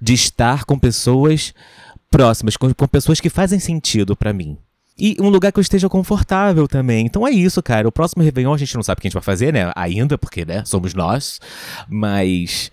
[0.00, 1.54] De estar com pessoas
[2.10, 4.56] próximas, com, com pessoas que fazem sentido pra mim.
[4.96, 7.04] E um lugar que eu esteja confortável também.
[7.04, 7.88] Então é isso, cara.
[7.88, 9.72] O próximo Réveillon a gente não sabe o que a gente vai fazer, né?
[9.74, 10.62] Ainda, porque, né?
[10.64, 11.40] Somos nós.
[11.88, 12.70] Mas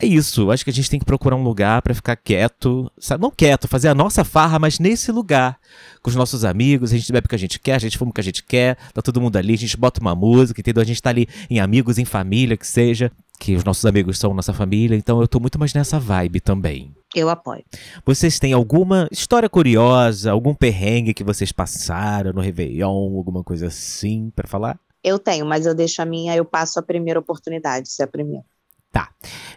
[0.00, 0.50] é isso.
[0.50, 2.90] Acho que a gente tem que procurar um lugar pra ficar quieto.
[2.98, 3.22] Sabe?
[3.22, 5.58] Não quieto, fazer a nossa farra, mas nesse lugar.
[6.02, 8.10] Com os nossos amigos, a gente bebe o que a gente quer, a gente fuma
[8.10, 10.82] o que a gente quer, tá todo mundo ali, a gente bota uma música, entendeu?
[10.82, 13.12] A gente tá ali em amigos, em família, que seja.
[13.38, 16.94] Que os nossos amigos são nossa família, então eu tô muito mais nessa vibe também.
[17.14, 17.64] Eu apoio.
[18.04, 24.30] Vocês têm alguma história curiosa, algum perrengue que vocês passaram no Réveillon, alguma coisa assim
[24.34, 24.78] pra falar?
[25.02, 28.08] Eu tenho, mas eu deixo a minha, eu passo a primeira oportunidade, se é a
[28.08, 28.44] primeira.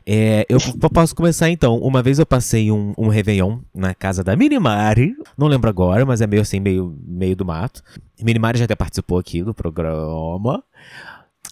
[0.06, 1.78] É, eu posso começar então.
[1.78, 5.16] Uma vez eu passei um, um Réveillon na casa da Minimari.
[5.38, 7.82] Não lembro agora, mas é meio assim, meio, meio do mato.
[8.22, 10.64] Minimari já até participou aqui do programa.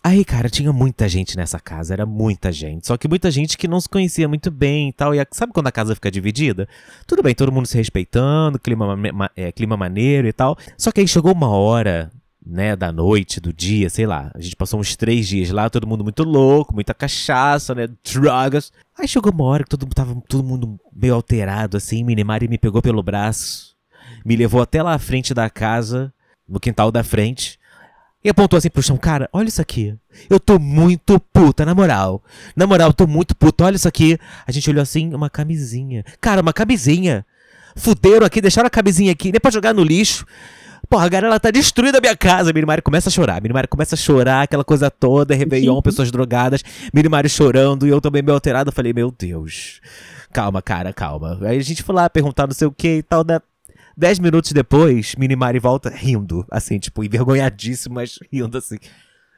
[0.03, 2.87] Aí, cara, tinha muita gente nessa casa, era muita gente.
[2.87, 5.13] Só que muita gente que não se conhecia muito bem e tal.
[5.13, 6.67] E a- sabe quando a casa fica dividida?
[7.05, 10.57] Tudo bem, todo mundo se respeitando, clima, ma- é, clima maneiro e tal.
[10.75, 12.11] Só que aí chegou uma hora,
[12.43, 14.31] né, da noite, do dia, sei lá.
[14.33, 18.71] A gente passou uns três dias lá, todo mundo muito louco, muita cachaça, né, drogas.
[18.97, 22.03] Aí chegou uma hora que todo mundo tava todo mundo meio alterado, assim.
[22.03, 23.75] Minimari me pegou pelo braço,
[24.25, 26.11] me levou até lá à frente da casa,
[26.49, 27.60] no quintal da frente.
[28.23, 29.95] E apontou assim pro chão, cara, olha isso aqui.
[30.29, 32.23] Eu tô muito puta, na moral.
[32.55, 34.17] Na moral, eu tô muito puta, olha isso aqui.
[34.45, 36.03] A gente olhou assim, uma camisinha.
[36.19, 37.25] Cara, uma camisinha.
[37.75, 40.25] Fuderam aqui, deixaram a camisinha aqui, nem pra jogar no lixo.
[40.89, 42.51] Porra, a galera tá destruindo a minha casa.
[42.53, 43.41] Minimari começa a chorar.
[43.41, 46.63] Minimari começa a chorar, aquela coisa toda, Réveillon, pessoas drogadas.
[46.93, 48.69] Minimari chorando e eu também meio alterado.
[48.69, 49.79] Eu falei, meu Deus.
[50.33, 51.39] Calma, cara, calma.
[51.41, 53.39] Aí a gente foi lá perguntar não sei o que e tal, né?
[53.95, 58.77] Dez minutos depois, Minimari volta rindo, assim, tipo, envergonhadíssimo, mas rindo assim.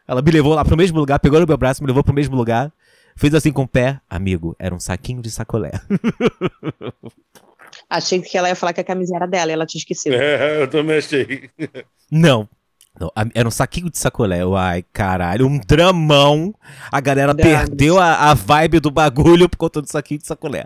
[0.07, 2.35] Ela me levou lá pro mesmo lugar, pegou no meu braço, me levou pro mesmo
[2.35, 2.71] lugar,
[3.15, 3.99] fez assim com o pé.
[4.09, 5.71] Amigo, era um saquinho de sacolé.
[7.89, 10.15] Achei que ela ia falar que a camisa era dela e ela tinha esquecido.
[10.15, 11.49] É, eu também achei.
[12.11, 12.47] Não.
[12.99, 14.41] Não, era um saquinho de sacolé.
[14.55, 16.53] Ai, caralho, um dramão.
[16.91, 17.67] A galera Dramas.
[17.67, 20.65] perdeu a, a vibe do bagulho por conta do saquinho de sacolé.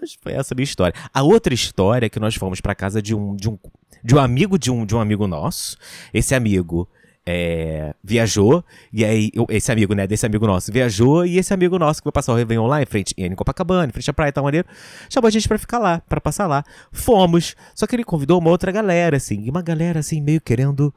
[0.00, 0.94] Mas foi essa a minha história.
[1.12, 3.58] A outra história é que nós fomos pra casa de um, de um,
[4.02, 5.76] de um amigo de um, de um amigo nosso.
[6.12, 6.88] Esse amigo
[7.24, 12.00] é, viajou, e aí, esse amigo, né, desse amigo nosso, viajou, e esse amigo nosso
[12.00, 14.32] que vai passar o Réveillon lá em frente, em Copacabana, em frente à praia e
[14.32, 14.66] tal, maneiro,
[15.08, 16.64] chamou a gente pra ficar lá, pra passar lá.
[16.90, 20.92] Fomos, só que ele convidou uma outra galera, assim, e uma galera, assim, meio querendo,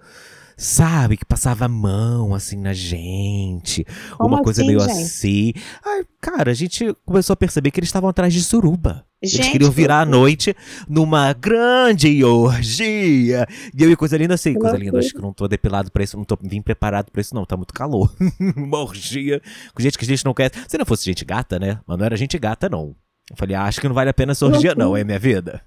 [0.58, 3.86] sabe, que passava a mão, assim, na gente,
[4.18, 4.92] Como uma coisa assim, meio gente?
[4.92, 5.54] assim.
[5.86, 9.06] Ai, cara, a gente começou a perceber que eles estavam atrás de suruba.
[9.22, 10.56] Eles Gente, queriam virar a noite
[10.88, 13.48] numa grande orgia.
[13.74, 15.00] E eu e coisa linda assim, coisa linda.
[15.00, 17.46] Acho que não tô depilado pra isso, não tô vim preparado pra isso, não.
[17.46, 18.14] Tá muito calor.
[18.56, 19.42] uma orgia
[19.74, 20.52] com gente que a gente não quer.
[20.68, 21.80] Se não fosse gente gata, né?
[21.88, 22.96] Mas não era gente gata, não.
[23.30, 25.62] Eu falei, ah, acho que não vale a pena essa orgia, não, é minha vida.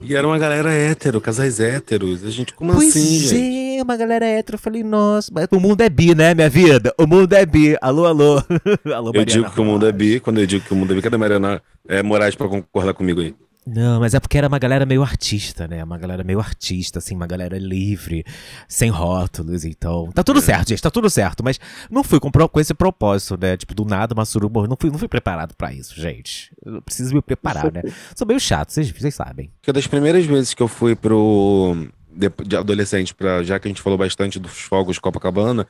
[0.00, 2.24] E era uma galera hétero, casais héteros.
[2.24, 3.78] A gente, como pois assim, gente?
[3.78, 4.56] é, uma galera hétero.
[4.56, 6.94] Eu falei, nossa, mas o mundo é bi, né, minha vida?
[6.98, 7.76] O mundo é bi.
[7.80, 8.36] Alô, alô.
[8.94, 10.92] alô, Eu Mariana digo que o mundo é bi, quando eu digo que o mundo
[10.92, 13.34] é bi, cadê Mariana é, Moraes pra concordar comigo aí?
[13.66, 15.82] Não, mas é porque era uma galera meio artista, né?
[15.82, 18.24] Uma galera meio artista, assim, uma galera livre,
[18.68, 20.08] sem rótulos, então.
[20.12, 21.42] Tá tudo certo, gente, tá tudo certo.
[21.42, 21.58] Mas
[21.90, 23.56] não fui com, com esse propósito, né?
[23.56, 24.68] Tipo, do nada, uma suruba.
[24.68, 26.52] Não fui, não fui preparado pra isso, gente.
[26.64, 27.82] Eu preciso me preparar, né?
[28.14, 29.50] Sou meio chato, vocês, vocês sabem.
[29.60, 31.88] Porque das primeiras vezes que eu fui pro.
[32.08, 35.66] De, de adolescente, pra, já que a gente falou bastante dos fogos de Copacabana,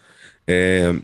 [0.47, 0.95] é,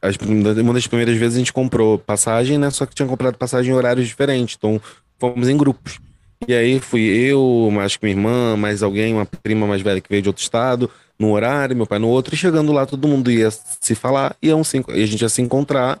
[0.00, 2.68] as uma das primeiras vezes a gente comprou passagem, né?
[2.70, 4.56] Só que tinha comprado passagem em horários diferentes.
[4.58, 4.78] Então
[5.18, 5.98] fomos em grupos.
[6.46, 10.08] E aí fui eu, mais que minha irmã, mais alguém, uma prima mais velha que
[10.08, 13.30] veio de outro estado, num horário, meu pai no outro, e chegando lá todo mundo
[13.30, 16.00] ia se falar, se, e a gente ia se encontrar.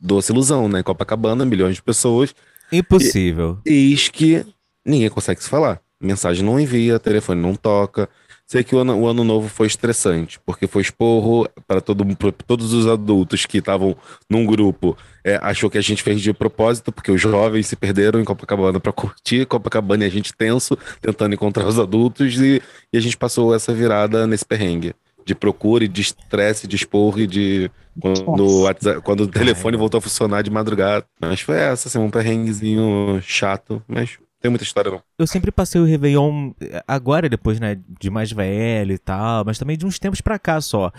[0.00, 0.80] Doce ilusão, né?
[0.82, 2.32] Copacabana, milhões de pessoas.
[2.70, 3.58] Impossível.
[3.64, 4.46] Eis que
[4.84, 5.80] ninguém consegue se falar.
[6.00, 8.08] Mensagem não envia, telefone não toca.
[8.50, 12.02] Sei que o ano, o ano novo foi estressante, porque foi esporro para todo,
[12.46, 13.94] todos os adultos que estavam
[14.28, 14.96] num grupo.
[15.22, 18.80] É, achou que a gente fez de propósito, porque os jovens se perderam em Copacabana
[18.80, 23.18] para curtir Copacabana e a gente tenso, tentando encontrar os adultos, e, e a gente
[23.18, 24.94] passou essa virada nesse perrengue.
[25.26, 27.70] De procura e de estresse, de esporro e de.
[28.00, 31.04] Quando, o WhatsApp- quando o telefone voltou a funcionar de madrugada.
[31.20, 35.02] Mas foi essa, assim, um perrenguezinho chato, mas tem muita história não.
[35.18, 39.58] Eu sempre passei o Réveillon, eh, agora depois, né, de mais velho e tal, mas
[39.58, 40.92] também de uns tempos pra cá só,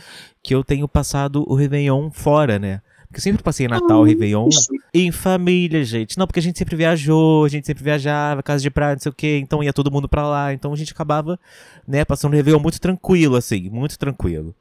[0.43, 2.81] que eu tenho passado o Réveillon fora, né?
[3.07, 4.49] Porque eu sempre passei Natal, Réveillon
[4.93, 6.15] em família, gente.
[6.15, 9.09] Não, porque a gente sempre viajou, a gente sempre viajava, casa de praia, não sei
[9.09, 11.39] o quê, então ia todo mundo pra lá, então a gente acabava,
[11.87, 14.53] né, passando o Réveillon muito tranquilo, assim, muito tranquilo.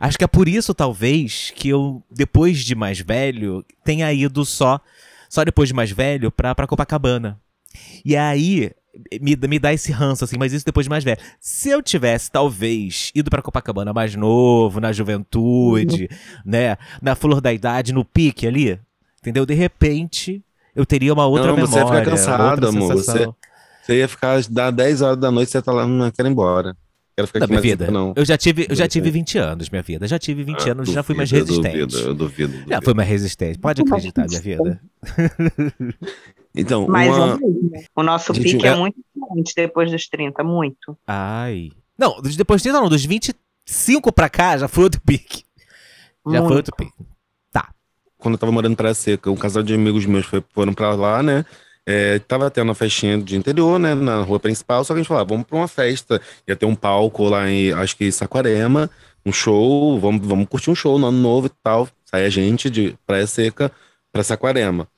[0.00, 4.80] Acho que é por isso, talvez, que eu, depois de mais velho, tenha ido só,
[5.28, 7.38] só depois de mais velho, pra, pra Copacabana.
[8.04, 8.70] E aí,
[9.20, 11.18] me, me dá esse ranço, assim, mas isso depois de mais velho.
[11.40, 16.08] Se eu tivesse, talvez, ido pra Copacabana mais novo, na juventude,
[16.44, 16.76] né?
[17.02, 18.78] Na flor da idade, no pique ali,
[19.20, 19.44] entendeu?
[19.44, 20.42] De repente,
[20.74, 22.00] eu teria uma outra Não, você ia memória.
[22.00, 23.34] ficar cansado, amor, sensação.
[23.82, 26.76] Você ia ficar, dá 10 horas da noite, você tá lá, não quero ir embora.
[27.16, 27.84] Quero ficar Não, aqui minha mais vida.
[27.86, 28.12] tempo, não.
[28.14, 28.88] Eu já tive, eu já Duvido.
[28.92, 30.06] tive 20 anos, minha vida.
[30.06, 31.86] Já tive 20 Ah, anos, já fui mais duvido, eu resistente.
[31.86, 32.84] duvido, eu duvido, Já duvido.
[32.84, 33.58] fui mais resistente.
[33.58, 34.80] Pode mais acreditar, minha vida.
[36.58, 37.34] Então, Mas uma...
[37.34, 37.86] é mesmo.
[37.94, 40.96] o nosso Gente, pique é- é muito diferente depois dos 30, muito.
[41.06, 41.70] Ai.
[41.98, 45.44] Não, dos- depois disso, não, dos 25 pra cá já foi outro pique.
[46.26, 46.54] Já foi Muito.
[46.56, 46.92] outro pique.
[47.52, 47.68] Tá.
[48.18, 50.94] quando eu tava morando em Praia Seca, um casal de amigos meus foi- foram pra
[50.94, 51.44] lá, né?
[51.88, 53.94] É, tava tendo uma festinha de interior, né?
[53.94, 56.20] Na rua principal, só que a gente falou, ah, vamos pra uma festa.
[56.46, 58.90] Ia ter um palco lá em, acho que Saquarema,
[59.24, 61.88] um show, vamos, vamos curtir um show no ano novo e tal.
[62.04, 63.70] Sai a gente de Praia Seca
[64.12, 64.88] pra Saquarema.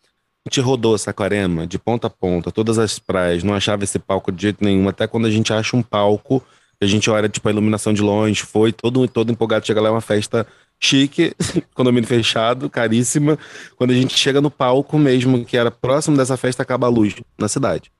[0.46, 4.32] A gente rodou Saquarema de ponta a ponta, todas as praias, não achava esse palco
[4.32, 6.42] de jeito nenhum, até quando a gente acha um palco,
[6.80, 9.92] a gente olha, tipo, a iluminação de longe, foi todo, todo empolgado, chega lá, é
[9.92, 10.46] uma festa
[10.80, 11.34] chique,
[11.74, 13.38] condomínio fechado, caríssima.
[13.76, 17.14] Quando a gente chega no palco mesmo, que era próximo dessa festa, acaba a luz
[17.38, 17.90] na cidade.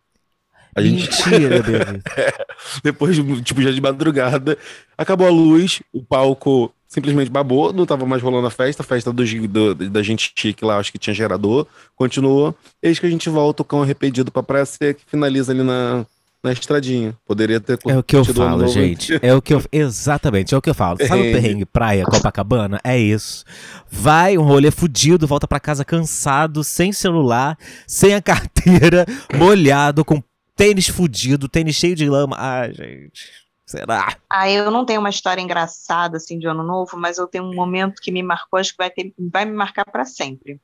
[0.76, 2.02] A gente, Mentira, David.
[2.84, 4.56] depois, de, tipo, já de madrugada,
[4.96, 9.12] acabou a luz, o palco simplesmente babou, não tava mais rolando a festa, a festa
[9.12, 12.54] dos- do, da gente chique lá, acho que tinha gerador, continuou.
[12.82, 16.06] Eis que a gente volta o cão arrependido pra Praia Seca, que finaliza ali na,
[16.42, 17.16] na estradinha.
[17.26, 19.18] Poderia ter É o que eu falo, gente.
[19.22, 19.62] É o que eu.
[19.72, 20.98] Exatamente, é o que eu falo.
[21.06, 21.64] Sabe o Perrengue.
[21.64, 22.80] praia Copacabana?
[22.84, 23.44] É isso.
[23.90, 29.04] Vai, um rolê fudido, volta pra casa cansado, sem celular, sem a carteira,
[29.36, 30.22] molhado, com
[30.56, 32.36] tênis fudido, tênis cheio de lama.
[32.38, 33.48] Ai, gente.
[33.66, 34.16] Será?
[34.32, 37.54] Ah, eu não tenho uma história engraçada assim de ano novo, mas eu tenho um
[37.54, 40.58] momento que me marcou, acho que vai, ter, vai me marcar para sempre.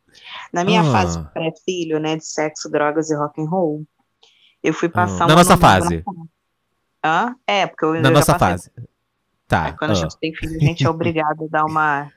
[0.50, 0.84] Na minha Ah.
[0.90, 3.84] fase pré-filho, né, de sexo, drogas e rock and roll,
[4.64, 5.28] eu fui passar Ah.
[5.28, 6.02] Na nossa fase.
[7.04, 7.36] Hã?
[7.46, 8.70] É, porque eu, Na eu nossa fase.
[9.46, 9.66] Tá.
[9.66, 12.10] Aí quando a ah, gente tem filho, a gente é obrigado a dar uma,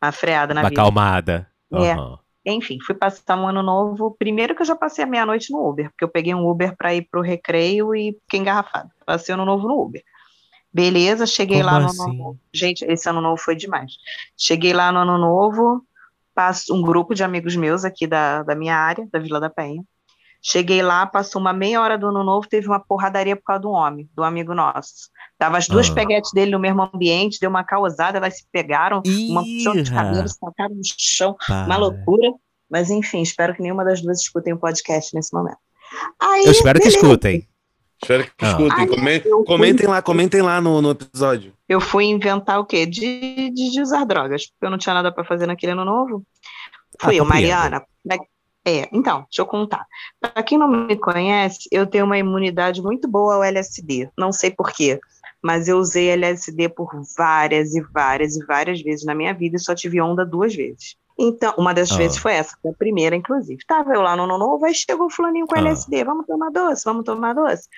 [0.00, 0.80] uma freada na uma vida.
[0.80, 1.48] calmada.
[1.72, 1.92] É.
[1.92, 2.18] Aham.
[2.44, 4.16] Enfim, fui passar um ano novo.
[4.18, 6.94] Primeiro que eu já passei a meia-noite no Uber, porque eu peguei um Uber para
[6.94, 8.90] ir pro recreio e fiquei engarrafado.
[9.06, 10.02] Passei ano novo no Uber.
[10.72, 12.02] Beleza, cheguei Como lá no assim?
[12.02, 12.40] ano novo.
[12.52, 13.92] Gente, esse ano novo foi demais.
[14.36, 15.84] Cheguei lá no ano novo,
[16.34, 19.84] passo um grupo de amigos meus aqui da, da minha área, da Vila da Penha.
[20.44, 23.66] Cheguei lá, passou uma meia hora do ano novo, teve uma porradaria por causa de
[23.68, 25.08] um homem, do amigo nosso.
[25.38, 25.94] Tava as duas Ah.
[25.94, 30.28] peguetes dele no mesmo ambiente, deu uma causada, elas se pegaram, uma puxão de cabelo,
[30.28, 31.78] se tacaram no chão, uma rapaz.
[31.80, 32.32] loucura.
[32.68, 35.58] Mas enfim, espero que nenhuma das duas escutem o podcast nesse momento.
[36.20, 37.06] Aí, Eu espero que beleza.
[37.06, 37.48] escutem.
[38.02, 38.48] Espero que Ah.
[38.48, 38.86] escutem.
[38.88, 41.52] Comen- fui- comentem lá, comentem lá no, no episódio.
[41.68, 42.84] Eu fui inventar o quê?
[42.84, 46.24] De, de, de usar drogas, porque eu não tinha nada para fazer naquele ano novo.
[47.00, 47.24] Fui Ah, eu.
[47.24, 47.80] Mariana.
[47.80, 48.18] pra- É,
[48.92, 49.86] então, deixa eu contar.
[50.20, 54.10] Para quem não me conhece, eu tenho uma imunidade muito boa ao LSD.
[54.16, 55.00] Não sei por quê,
[55.42, 59.60] mas eu usei LSD por várias e várias e várias vezes na minha vida e
[59.60, 60.96] só tive onda duas vezes.
[61.18, 61.96] Então, uma das Ah.
[61.96, 63.64] vezes foi essa, foi a primeira, inclusive.
[63.66, 65.58] Tava eu lá no ano novo, aí chegou o fulaninho com Ah.
[65.60, 67.68] LSD, vamos tomar doce, vamos tomar doce.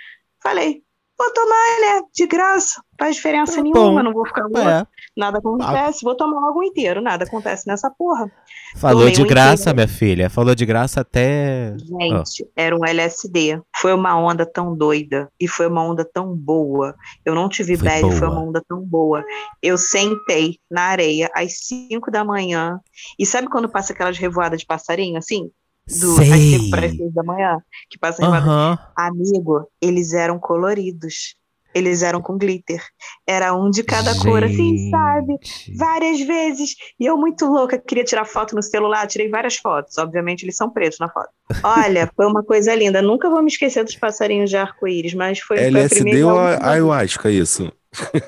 [0.42, 0.82] Falei,
[1.18, 4.59] vou tomar, né, de graça, faz diferença Tá nenhuma, não vou ficar louco.
[4.59, 8.31] É, Nada acontece, vou tomar logo inteiro, nada acontece nessa porra.
[8.77, 9.77] falou Tomei de um graça, inteiro.
[9.77, 10.31] minha filha.
[10.31, 11.77] Falou de graça até.
[11.79, 13.61] Gente, era um LSD.
[13.77, 16.96] Foi uma onda tão doida e foi uma onda tão boa.
[17.24, 19.24] Eu não tive Foi bad, foi uma onda tão boa.
[19.62, 22.81] Eu sentei na areia às 5 da manhã.
[23.16, 25.48] E sabe quando passa aquelas revoadas de passarinho assim?
[25.86, 26.98] Do, às 5 para as Sei.
[26.98, 27.58] 6 da manhã?
[27.90, 28.44] Que passa revoada.
[28.44, 28.78] Aham.
[28.96, 31.36] Amigo, eles eram coloridos.
[31.74, 32.80] Eles eram com glitter.
[33.26, 35.32] Era um de cada cor, assim, sabe?
[35.42, 35.76] Gente.
[35.76, 36.76] várias vezes.
[37.00, 39.98] E eu, muito louca, queria tirar foto no celular, tirei várias fotos.
[39.98, 41.30] Obviamente, eles são pretos na foto.
[41.64, 43.02] Olha, foi uma coisa linda.
[43.02, 46.26] Nunca vou me esquecer dos passarinhos de arco-íris, mas foi, foi a LSD primeira.
[46.28, 47.72] ou a ayahuasca, isso?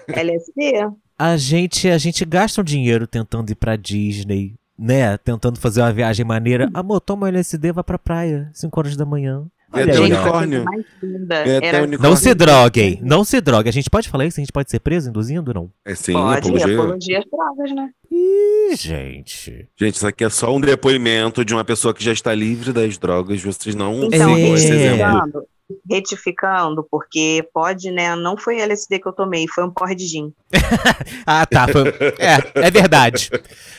[0.09, 0.91] LSD?
[1.17, 5.17] A gente, a gente gasta um dinheiro tentando ir pra Disney, né?
[5.19, 6.69] Tentando fazer uma viagem maneira.
[6.75, 9.45] Amor, toma um LSD, vai pra praia, 5 horas da manhã.
[9.73, 10.65] Olha até unicórnio.
[10.65, 11.35] coisa mais linda.
[11.47, 11.99] E até Era unicórnio.
[12.11, 13.69] Não se droguem, não se droguem.
[13.69, 14.39] A gente pode falar isso?
[14.39, 15.71] A gente pode ser preso induzindo ou não?
[15.85, 16.81] É sim, Pode, apologia.
[16.81, 17.89] apologia às drogas, né?
[18.11, 19.69] Ih, gente.
[19.77, 22.97] Gente, isso aqui é só um depoimento de uma pessoa que já está livre das
[22.97, 23.43] drogas.
[23.43, 24.93] Vocês não Então, sigam esse É.
[24.95, 25.45] exemplo.
[25.91, 28.15] Retificando, porque pode, né?
[28.17, 30.33] Não foi LSD que eu tomei, foi um porre de gin.
[31.27, 31.67] Ah, tá.
[31.69, 33.31] foi- É, é verdade.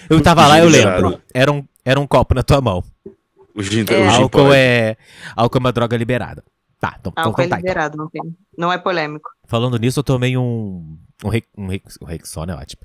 [0.10, 1.22] Eu tava lá, eu lembro.
[1.34, 2.84] Era um, era um copo na tua mão.
[3.56, 4.02] O gin, É.
[4.08, 4.56] o gin Álcool pode.
[4.56, 4.98] é,
[5.36, 6.44] álcool é uma droga liberada.
[6.80, 7.60] Tá, então, então, Álcool é então tá.
[7.60, 7.68] então.
[7.70, 8.22] liberado, não tem.
[8.58, 9.30] Não é polêmico.
[9.48, 10.98] Falando nisso, eu tomei um.
[11.24, 12.82] Um, re, um, re, um Rexona é ótimo.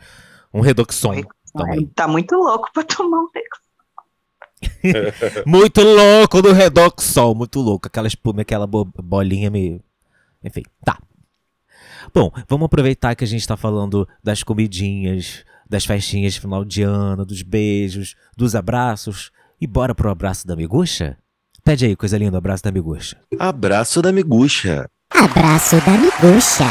[0.54, 1.20] Um Redoxon
[1.54, 1.86] também.
[1.94, 3.28] Tá muito louco pra tomar um
[5.46, 7.86] Muito louco do Redoxon, muito louco.
[7.88, 9.80] Aquela espuma, aquela bo- bolinha me.
[10.44, 10.98] Enfim, tá.
[12.14, 16.82] Bom, vamos aproveitar que a gente tá falando das comidinhas, das festinhas de final de
[16.82, 19.30] ano, dos beijos, dos abraços.
[19.60, 21.16] E bora pro abraço da miguxa?
[21.64, 23.16] Pede aí, coisa linda, abraço da miguxa.
[23.38, 24.90] Abraço da miguxa.
[25.08, 26.64] Abraço da miguxa.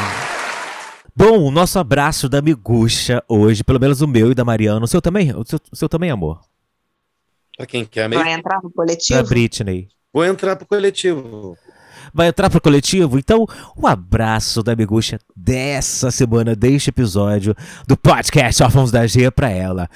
[1.16, 4.84] Bom, o nosso abraço da miguxa hoje, pelo menos o meu e da Mariana.
[4.84, 5.34] O seu também?
[5.36, 6.42] O seu, o seu também, amor?
[7.62, 8.24] Pra quem quer mesmo.
[8.24, 9.24] Vai entrar Pra coletivo?
[9.24, 9.88] Britney.
[10.12, 11.56] Vou entrar pro coletivo.
[12.12, 13.20] Vai entrar pro coletivo?
[13.20, 13.46] Então,
[13.78, 17.56] o abraço da miguxa dessa semana, deste episódio
[17.88, 19.88] do podcast Órfãos da G pra ela.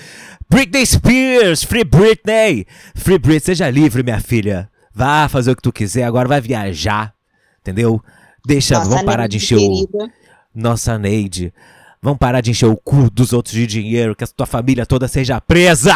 [0.47, 1.63] Britney Spears!
[1.63, 2.67] Free Britney!
[2.95, 4.69] Free Britney, seja livre, minha filha.
[4.93, 7.15] Vá fazer o que tu quiser, agora vai viajar.
[7.61, 7.99] Entendeu?
[8.45, 9.59] Deixa, Nossa, vamos parar de encher o.
[9.59, 10.13] querida.
[10.53, 11.51] Nossa, Neide.
[11.99, 15.07] Vamos parar de encher o cu dos outros de dinheiro, que a tua família toda
[15.07, 15.95] seja presa!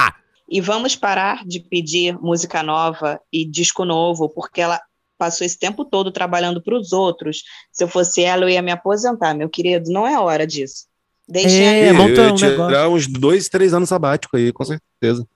[0.50, 4.82] E vamos parar de pedir música nova e disco novo, porque ela
[5.18, 7.44] passou esse tempo todo trabalhando para os outros.
[7.72, 9.92] Se eu fosse ela, eu ia me aposentar, meu querido.
[9.92, 10.86] Não é hora disso.
[11.28, 11.88] Deixem É, aí.
[11.90, 12.90] eu monta um tirar negócio.
[12.92, 15.28] uns dois, três anos sabático aí, com certeza.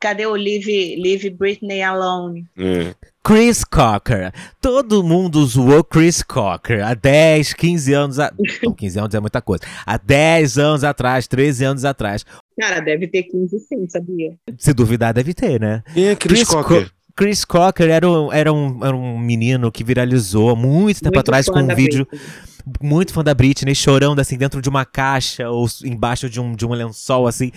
[0.00, 2.46] Cadê o Leave, Leave Britney Alone?
[2.56, 2.94] É.
[3.22, 4.32] Chris Cocker.
[4.58, 8.18] Todo mundo zoou Chris Cocker há 10, 15 anos.
[8.18, 8.32] A...
[8.64, 9.62] Não, 15 anos é muita coisa.
[9.84, 12.24] Há 10 anos atrás, 13 anos atrás.
[12.58, 14.34] Cara, deve ter 15 sim, sabia?
[14.56, 15.82] Se duvidar, deve ter, né?
[15.92, 16.90] Quem é Chris, Chris Cocker?
[17.14, 21.20] Chris Cocker era um, era um, era um menino que viralizou há muito tempo Muito
[21.20, 22.49] atrás com um vídeo Britney.
[22.82, 26.66] Muito fã da Britney, chorando assim dentro de uma caixa ou embaixo de um, de
[26.66, 27.50] um lençol, assim,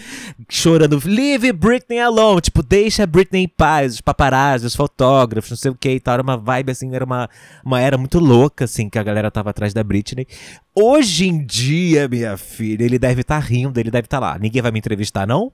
[0.49, 5.71] chorando, leave Britney alone, tipo, deixa Britney em paz, os paparazzi, os fotógrafos, não sei
[5.71, 7.29] o que e tal, era uma vibe assim, era uma,
[7.63, 10.27] uma era muito louca, assim, que a galera tava atrás da Britney.
[10.75, 14.71] Hoje em dia, minha filha, ele deve estar rindo, ele deve estar lá, ninguém vai
[14.71, 15.51] me entrevistar, não?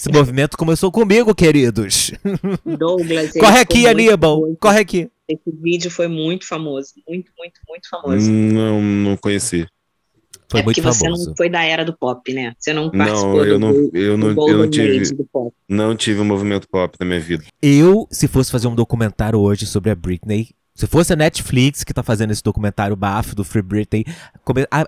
[0.00, 2.10] Esse movimento começou comigo, queridos.
[2.64, 3.32] Douglas.
[3.38, 4.56] Corre aqui, Aníbal, famoso.
[4.58, 5.10] corre aqui.
[5.28, 6.94] Esse vídeo foi muito famoso.
[7.06, 8.32] Muito, muito, muito famoso.
[8.32, 9.66] Não, não conheci.
[10.48, 11.28] Foi é muito porque você famoso.
[11.28, 12.54] não foi da era do pop, né?
[12.58, 15.14] Você não participou Não, eu do, não, do, eu do não, eu Golden não tive,
[15.14, 15.54] do pop.
[15.68, 17.44] não tive um movimento pop na minha vida.
[17.60, 20.48] Eu, se fosse fazer um documentário hoje sobre a Britney,
[20.80, 24.02] Se fosse a Netflix que tá fazendo esse documentário bafo do Free Britney,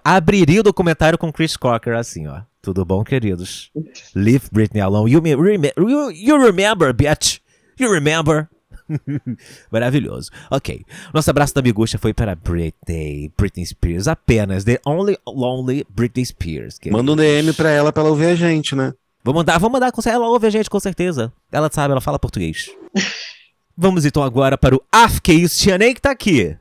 [0.02, 2.40] abriria o documentário com Chris Crocker assim, ó.
[2.62, 3.70] Tudo bom, queridos?
[4.14, 5.12] Leave Britney alone.
[5.12, 7.40] You, me, reme- you, you remember, bitch.
[7.78, 8.48] You remember.
[9.70, 10.30] Maravilhoso.
[10.50, 10.82] Ok.
[11.12, 13.30] Nosso abraço da miguxa foi para Britney.
[13.36, 14.08] Britney Spears.
[14.08, 14.64] Apenas.
[14.64, 16.78] The only lonely Britney Spears.
[16.78, 16.98] queridos.
[17.04, 18.94] Manda um DM pra ela pra ela ouvir a gente, né?
[19.22, 21.30] Vou mandar, vou mandar, com- ela ouve a gente com certeza.
[21.52, 22.70] Ela sabe, ela fala português.
[23.76, 26.56] Vamos então agora para o Af, que isso, Tia Nem que tá aqui.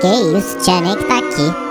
[0.00, 1.68] Que isso, tia nem que tá aqui.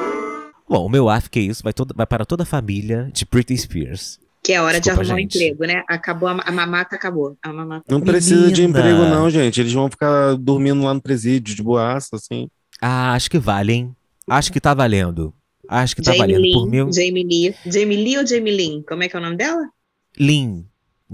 [0.69, 3.57] Bom, o meu Af, que isso, vai, toda, vai para toda a família de Britney
[3.57, 4.19] Spears.
[4.43, 5.83] Que é hora Desculpa, de arrumar um emprego, né?
[5.89, 7.37] Acabou, a, a mamata acabou.
[7.43, 7.83] A mamata.
[7.89, 9.59] Não precisa de emprego, não, gente.
[9.59, 12.49] Eles vão ficar dormindo lá no presídio, de boaça, assim.
[12.81, 13.95] Ah, acho que vale, hein?
[14.29, 15.33] Acho que tá valendo.
[15.67, 16.41] Acho que tá Jamie valendo.
[16.41, 16.93] Lynn, Por mil.
[16.93, 17.55] Jamie Lee.
[17.65, 18.83] Jamie Lee ou Jamie Lynn?
[18.87, 19.67] Como é que é o nome dela?
[20.17, 20.63] Lynn.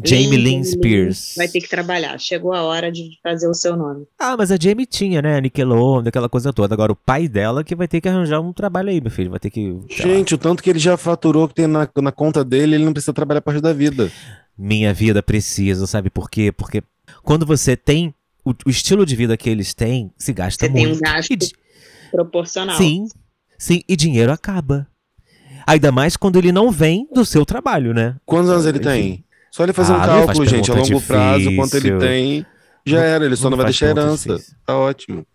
[0.04, 1.36] Jamie Lynn Spears.
[1.38, 2.18] Vai ter que trabalhar.
[2.20, 4.06] Chegou a hora de fazer o seu nome.
[4.18, 5.40] Ah, mas a Jamie tinha, né?
[5.40, 6.74] Nickelodeon, aquela coisa toda.
[6.74, 9.30] Agora o pai dela que vai ter que arranjar um trabalho aí, meu filho.
[9.30, 9.72] Vai ter que.
[9.72, 9.82] lá.
[9.90, 12.94] Gente, o tanto que ele já faturou que tem na, na conta dele, ele não
[12.94, 14.12] precisa trabalhar parte da vida.
[14.58, 16.52] Minha vida precisa, sabe por quê?
[16.52, 16.82] Porque
[17.24, 18.14] quando você tem
[18.46, 20.98] o, o estilo de vida que eles têm, se gasta Você tem muito.
[20.98, 21.38] um gasto E
[22.12, 22.78] proporcional.
[22.78, 23.08] sim,
[23.58, 24.88] sim, e dinheiro acaba.
[25.66, 28.16] Ainda mais quando ele não vem do seu trabalho, né?
[28.26, 28.88] Quantos anos ele Enfim.
[28.88, 29.26] tem?
[29.54, 32.00] Só ele fazer um Ah, faz cálculo, gente, a longo prazo, quanto ele difícil.
[32.00, 32.46] tem.
[32.86, 34.34] Já Não- era, ele só não não vai deixar herança.
[34.36, 34.56] difícil.
[34.66, 35.28] Tá ótimo.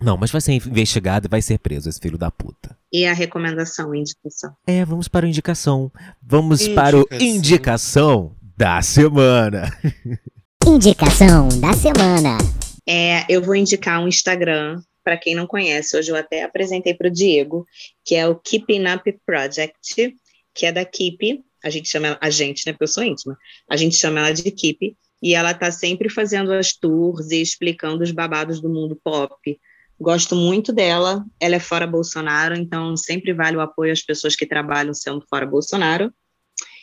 [0.00, 2.76] Não, mas vai ser investigado e vai ser preso, esse filho da puta.
[2.92, 4.52] E a recomendação, indicação.
[4.66, 5.92] É, vamos para a indicação.
[6.20, 7.26] Vamos para o Indicação.
[7.28, 9.70] indicação da semana.
[10.66, 12.38] Indicação da semana.
[12.86, 15.96] É, eu vou indicar um Instagram para quem não conhece.
[15.96, 17.64] Hoje eu até apresentei para o Diego,
[18.04, 20.14] que é o Keeping Up Project,
[20.54, 21.42] que é da Keep.
[21.62, 22.72] A gente chama ela, a gente, né?
[22.72, 23.36] Porque eu sou íntima.
[23.68, 24.96] A gente chama ela de Keep.
[25.22, 29.60] E ela tá sempre fazendo as tours e explicando os babados do mundo pop.
[30.00, 31.24] Gosto muito dela.
[31.38, 35.46] Ela é fora Bolsonaro, então sempre vale o apoio às pessoas que trabalham sendo fora
[35.46, 36.12] Bolsonaro.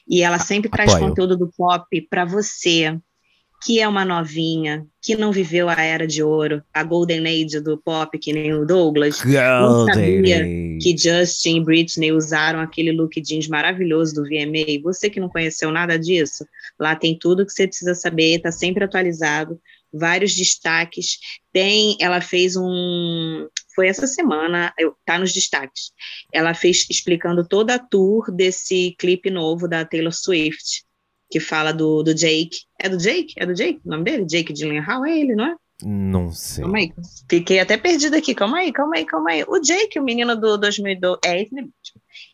[0.07, 1.09] E ela sempre traz Apoio.
[1.09, 2.97] conteúdo do pop para você,
[3.61, 7.77] que é uma novinha, que não viveu a era de ouro, a golden age do
[7.77, 9.21] pop, que nem o Douglas,
[9.85, 10.43] sabia
[10.81, 14.81] que Justin e Britney usaram aquele look jeans maravilhoso do VMA.
[14.83, 16.45] Você que não conheceu nada disso,
[16.79, 19.59] lá tem tudo que você precisa saber, está sempre atualizado,
[19.93, 21.17] vários destaques.
[21.51, 24.73] Tem, ela fez um, foi essa semana,
[25.05, 25.91] tá nos destaques.
[26.33, 30.83] Ela fez explicando toda a tour desse clipe novo da Taylor Swift,
[31.29, 32.61] que fala do, do Jake.
[32.79, 33.33] É do Jake?
[33.37, 33.79] É do Jake?
[33.85, 34.25] O nome dele?
[34.25, 35.05] Jake Gyllenhaal?
[35.05, 35.55] É ele, não é?
[35.83, 36.63] Não sei.
[36.63, 36.93] Calma aí.
[37.29, 38.35] Fiquei até perdida aqui.
[38.35, 39.45] Calma aí, calma aí, calma aí.
[39.47, 41.19] O Jake, o menino do 2012.
[41.25, 41.71] É esse mesmo.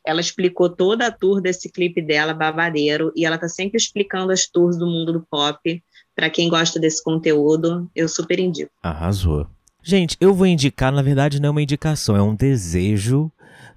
[0.06, 4.48] Ela explicou toda a tour desse clipe dela, babadeiro, e ela tá sempre explicando as
[4.48, 5.84] tours do mundo do pop.
[6.16, 8.72] Pra quem gosta desse conteúdo, eu super indico.
[8.82, 9.48] Arrasou.
[9.84, 13.32] Gente, eu vou indicar, na verdade não é uma indicação, é um desejo,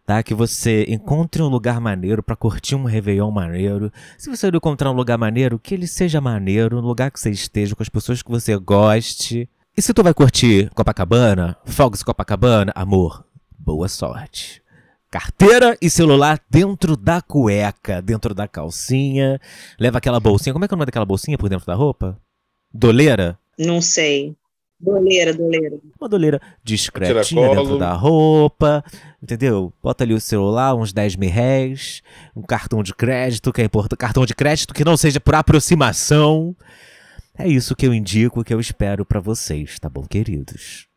[0.09, 0.23] tá?
[0.23, 3.93] Que você encontre um lugar maneiro pra curtir um Réveillon maneiro.
[4.17, 7.77] Se você encontrar um lugar maneiro, que ele seja maneiro, um lugar que você esteja
[7.77, 9.47] com as pessoas que você goste.
[9.77, 13.23] E se tu vai curtir Copacabana, Fogos Copacabana, amor,
[13.59, 14.63] boa sorte.
[15.11, 19.39] Carteira e celular dentro da cueca, dentro da calcinha.
[19.79, 20.55] Leva aquela bolsinha.
[20.55, 22.19] Como é que é o nome daquela bolsinha por dentro da roupa?
[22.73, 23.39] Doleira?
[23.59, 24.35] Não sei.
[24.81, 25.77] Doleira, doleira.
[26.01, 28.85] Uma doleira discretinha dentro da roupa,
[29.23, 29.73] entendeu?
[29.83, 32.03] Bota ali o celular, uns 10 mil réis,
[32.35, 36.55] um cartão de crédito, que é importante, cartão de crédito que não seja por aproximação.
[37.37, 40.88] É isso que eu indico, que eu espero pra vocês, tá bom, queridos?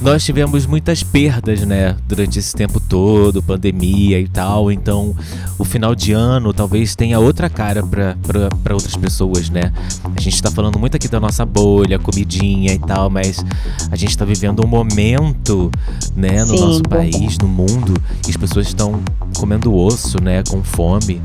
[0.00, 5.16] Nós tivemos muitas perdas, né, durante esse tempo todo, pandemia e tal, então
[5.58, 9.72] o final de ano talvez tenha outra cara pra outras pessoas, né?
[10.14, 13.42] A gente tá falando muito aqui da nossa bolha, comidinha e tal, mas
[13.90, 15.70] a gente tá vivendo um momento,
[16.14, 17.94] né, no Sim, nosso país, no mundo,
[18.26, 19.00] e as pessoas estão
[19.38, 21.22] comendo osso, né, com fome.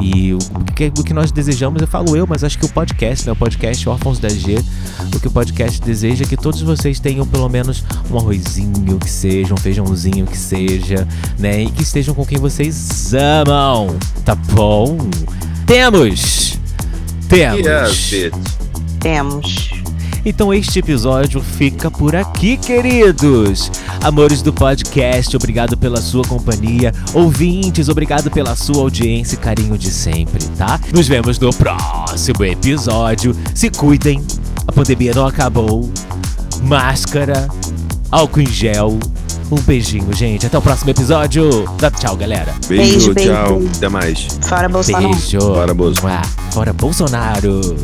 [0.00, 0.38] E o
[0.74, 3.36] que, o que nós desejamos, eu falo eu, mas acho que o podcast, né, o
[3.36, 4.56] podcast Órfãos da G,
[5.14, 7.73] o que o podcast deseja é que todos vocês tenham pelo menos
[8.10, 11.06] um arrozinho que seja, um feijãozinho que seja,
[11.38, 14.98] né, e que estejam com quem vocês amam, tá bom?
[15.66, 16.58] Temos!
[17.28, 17.66] Temos!
[17.66, 18.54] Yes, bitch.
[19.00, 19.84] Temos.
[20.26, 23.70] Então este episódio fica por aqui, queridos.
[24.02, 26.92] Amores do podcast, obrigado pela sua companhia.
[27.12, 30.80] Ouvintes, obrigado pela sua audiência e carinho de sempre, tá?
[30.94, 33.36] Nos vemos no próximo episódio.
[33.54, 34.24] Se cuidem,
[34.66, 35.90] a pandemia não acabou.
[36.62, 37.48] Máscara,
[38.10, 38.98] álcool em gel.
[39.50, 40.46] Um beijinho, gente.
[40.46, 41.64] Até o próximo episódio.
[41.78, 42.52] Dá tchau, galera.
[42.66, 43.58] Beijo, Beijo, tchau.
[43.58, 43.70] beijo.
[43.76, 44.26] Até mais.
[44.42, 45.08] Fora Bolsonaro.
[45.08, 45.74] Beijo.
[45.74, 46.02] Bozo.
[46.02, 46.22] Mua.
[46.50, 47.76] Fora Bolsonaro.